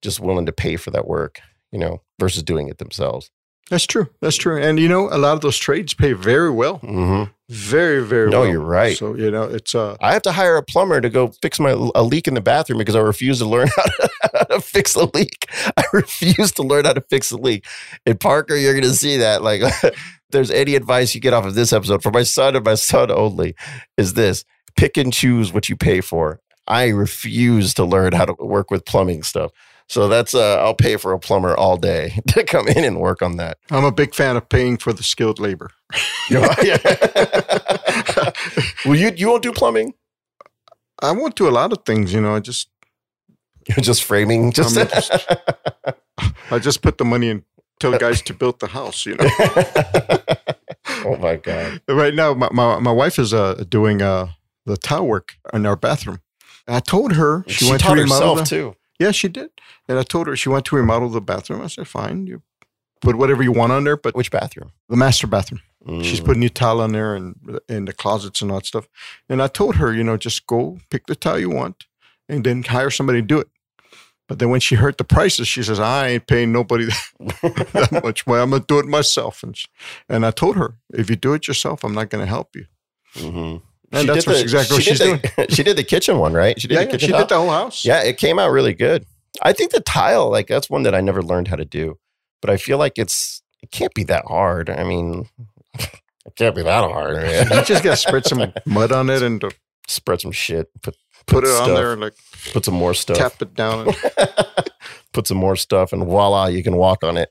[0.01, 1.39] just willing to pay for that work,
[1.71, 3.31] you know, versus doing it themselves.
[3.69, 4.07] That's true.
[4.21, 4.61] That's true.
[4.61, 6.79] And you know, a lot of those trades pay very well.
[6.79, 7.31] Mm-hmm.
[7.49, 8.49] Very, very No, well.
[8.49, 8.97] you're right.
[8.97, 11.71] So, you know, it's uh I have to hire a plumber to go fix my
[11.95, 14.95] a leak in the bathroom because I refuse to learn how to, how to fix
[14.95, 15.49] a leak.
[15.77, 17.65] I refuse to learn how to fix a leak.
[18.05, 19.43] And Parker, you're going to see that.
[19.43, 19.61] Like,
[20.31, 23.11] there's any advice you get off of this episode for my son and my son
[23.11, 23.55] only
[23.97, 24.43] is this:
[24.75, 26.39] pick and choose what you pay for.
[26.67, 29.51] I refuse to learn how to work with plumbing stuff.
[29.89, 33.21] So that's uh, I'll pay for a plumber all day to come in and work
[33.21, 33.57] on that.
[33.71, 35.71] I'm a big fan of paying for the skilled labor.
[36.29, 36.41] Know?
[38.85, 39.93] well, you you won't do plumbing.
[41.01, 42.35] I won't do a lot of things, you know.
[42.35, 42.67] I just
[43.65, 44.51] You're just framing.
[44.51, 45.13] Just, just-
[46.51, 47.45] I just put the money in
[47.79, 49.29] tell guys to build the house, you know.
[51.05, 51.81] oh my god.
[51.87, 54.27] right now my, my, my wife is uh, doing uh,
[54.65, 56.19] the tile work in our bathroom.
[56.67, 58.75] And I told her she, She, went to taught herself too.
[58.99, 59.49] Yeah, she did.
[59.87, 61.61] And I told her she went to remodel the bathroom.
[61.61, 62.41] I said, fine, you
[63.01, 64.71] put whatever you want on there, but Which bathroom?
[64.89, 65.61] the master bathroom.
[66.01, 66.25] She's Mm.
[66.25, 68.87] putting new tile on there and in the closets and all that stuff.
[69.29, 71.85] And I told her, you know, just go pick the tile you want
[72.27, 73.47] and then hire somebody to do it.
[74.27, 76.87] But then when she heard the prices, she says, I ain't paying nobody
[77.19, 78.27] that much.
[78.27, 79.43] Well, I'm going to do it myself.
[79.43, 79.57] And,
[80.09, 82.65] and I told her, if you do it yourself, I'm not going to help you.
[83.15, 83.61] Mhm.
[83.91, 86.19] And She that's did what's exactly what she she's did the, she did the kitchen
[86.19, 86.59] one, right?
[86.59, 87.85] She did Yeah, the kitchen she did the whole house.
[87.85, 89.05] Yeah, it came out really good.
[89.41, 91.97] I think the tile, like that's one that I never learned how to do,
[92.41, 94.69] but I feel like it's it can't be that hard.
[94.69, 95.29] I mean,
[95.79, 97.15] it can't be that hard.
[97.51, 99.43] you just got to spread some mud on it and
[99.87, 102.13] Spread some shit, put put it on there and like
[102.51, 103.87] put some more stuff, tap it down.
[103.87, 103.97] And,
[105.13, 107.29] put some more stuff, and voila, you can walk on it.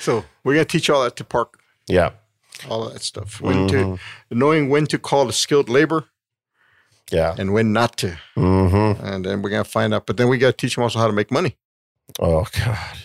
[0.00, 2.10] so we're to teach all that to Park, yeah,
[2.68, 3.40] all that stuff.
[3.40, 3.98] When to, Mhm.
[4.30, 6.06] knowing when to call the skilled labor
[7.10, 7.34] yeah.
[7.38, 8.18] and when not to.
[8.34, 10.06] hmm And then we're going to find out.
[10.06, 11.56] But then we got to teach them also how to make money.
[12.18, 12.98] Oh God,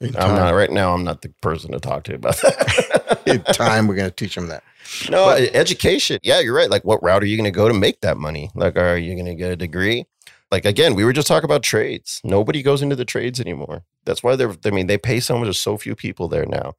[0.00, 0.92] In I'm time, not right now.
[0.94, 3.20] I'm not the person to talk to about that.
[3.26, 4.62] in time we're going to teach them that.
[5.10, 6.18] No, But- education.
[6.22, 6.70] Yeah, you're right.
[6.70, 8.50] Like, what route are you going to go to make that money?
[8.54, 10.06] Like, are you going to get a degree?
[10.50, 12.20] Like, again, we were just talking about trades.
[12.24, 13.82] Nobody goes into the trades anymore.
[14.06, 15.44] That's why they're, I mean, they pay so much.
[15.44, 16.72] There's so few people there now.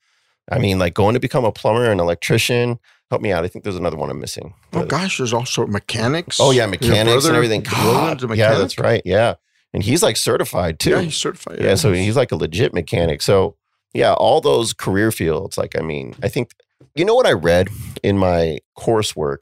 [0.51, 2.79] I mean, like going to become a plumber, an electrician.
[3.09, 3.43] Help me out.
[3.43, 4.53] I think there's another one I'm missing.
[4.73, 6.39] Oh, gosh, there's also mechanics.
[6.39, 7.61] oh, yeah, mechanics and everything.
[7.61, 9.01] God, yeah, that's right.
[9.03, 9.35] Yeah.
[9.73, 10.91] And he's like certified too.
[10.91, 11.59] Yeah, he's certified.
[11.59, 13.21] Yeah, so he's like a legit mechanic.
[13.21, 13.55] So
[13.93, 15.57] yeah, all those career fields.
[15.57, 16.51] Like, I mean, I think
[16.95, 17.69] you know what I read
[18.03, 19.39] in my coursework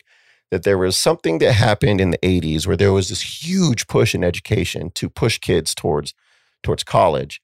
[0.51, 4.15] that there was something that happened in the 80s where there was this huge push
[4.15, 6.13] in education to push kids towards
[6.63, 7.41] towards college.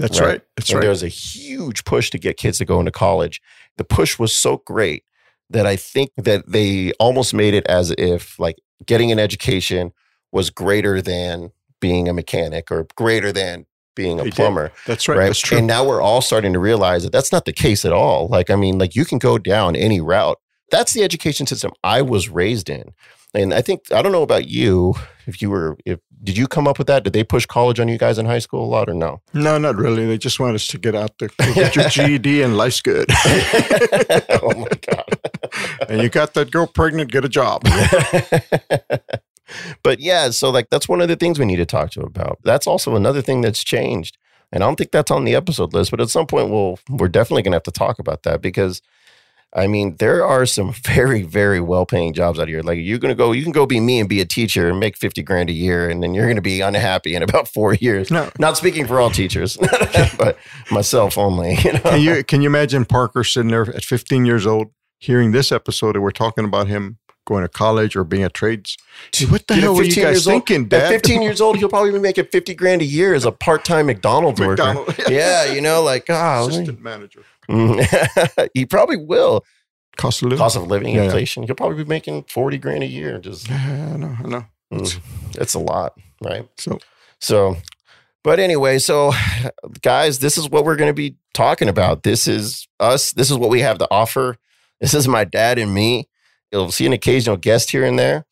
[0.00, 0.26] That's Right.
[0.28, 0.42] right.
[0.56, 0.80] That's and right.
[0.82, 3.40] there was a huge push to get kids to go into college.
[3.76, 5.04] The push was so great
[5.50, 9.92] that I think that they almost made it as if like getting an education
[10.32, 14.36] was greater than being a mechanic or greater than being a They did.
[14.36, 15.18] plumber That's right.
[15.18, 15.26] right?
[15.26, 15.58] That's true.
[15.58, 18.28] And now we're all starting to realize that that's not the case at all.
[18.28, 20.38] Like, I mean, like you can go down any route.
[20.70, 22.94] That's the education system I was raised in.
[23.34, 24.94] And I think I don't know about you.
[25.26, 27.04] If you were, if did you come up with that?
[27.04, 29.20] Did they push college on you guys in high school a lot or no?
[29.32, 30.06] no, not really.
[30.06, 33.06] They just want us to get out there, get your GED, and life's good.
[33.10, 35.18] oh my god!
[35.88, 37.62] and you got that girl pregnant, get a job.
[39.82, 42.38] but yeah, so like that's one of the things we need to talk to about.
[42.44, 44.18] That's also another thing that's changed.
[44.52, 47.08] And I don't think that's on the episode list, but at some point we'll we're
[47.08, 48.82] definitely gonna have to talk about that because
[49.52, 52.62] I mean, there are some very, very well paying jobs out here.
[52.62, 54.96] Like you're gonna go, you can go be me and be a teacher and make
[54.96, 58.10] 50 grand a year, and then you're gonna be unhappy in about four years.
[58.10, 58.30] No.
[58.38, 59.56] Not speaking for all teachers,
[60.18, 60.38] but
[60.70, 61.56] myself only.
[61.64, 61.80] You know?
[61.80, 65.96] Can you can you imagine Parker sitting there at 15 years old, hearing this episode,
[65.96, 68.76] and we're talking about him going to college or being a trades?
[69.28, 71.68] What the hell were you 15 guys years old- thinking, At 15 years old, he'll
[71.68, 74.84] probably be making 50 grand a year as a part time McDonald's worker.
[75.08, 77.22] Yeah, you know, like, oh, Assistant manager.
[78.54, 79.44] he probably will.
[79.96, 80.38] Cost of living.
[80.38, 81.04] Cost of living, Yeah, yeah.
[81.06, 81.42] inflation.
[81.42, 83.18] He'll probably be making 40 grand a year.
[83.18, 84.44] Just, Yeah, I know, I know.
[84.72, 85.00] mm,
[85.36, 86.48] it's a lot, right?
[86.56, 86.78] So
[87.20, 87.56] So,
[88.22, 89.12] but anyway, so
[89.82, 92.02] guys, this is what we're going to be talking about.
[92.02, 93.12] This is us.
[93.12, 94.36] This is what we have to offer.
[94.80, 96.08] This is my dad and me.
[96.52, 98.24] You'll see an occasional guest here and there.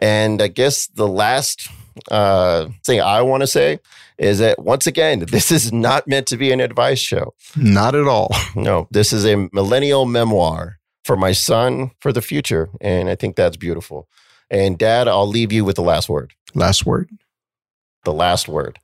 [0.00, 1.68] And I guess the last
[2.10, 3.78] uh, thing I want to say
[4.22, 7.34] is that once again, this is not meant to be an advice show.
[7.56, 8.30] not at all.
[8.54, 12.68] No, this is a millennial memoir for my son for the future.
[12.80, 14.08] And I think that's beautiful.
[14.50, 16.34] And dad, I'll leave you with the last word.
[16.54, 17.10] Last word.
[18.04, 18.78] The last word.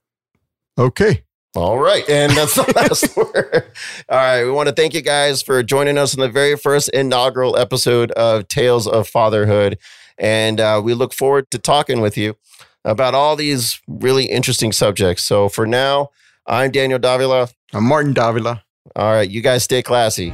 [0.78, 1.22] Okay.
[1.55, 2.09] All right.
[2.09, 3.70] And that's the last word.
[4.09, 4.45] All right.
[4.45, 8.11] We want to thank you guys for joining us in the very first inaugural episode
[8.12, 9.78] of Tales of Fatherhood.
[10.16, 12.36] And uh, we look forward to talking with you
[12.85, 15.22] about all these really interesting subjects.
[15.22, 16.11] So for now,
[16.47, 17.49] I'm Daniel Davila.
[17.72, 18.62] I'm Martin Davila.
[18.97, 19.29] All right.
[19.29, 20.33] You guys stay classy.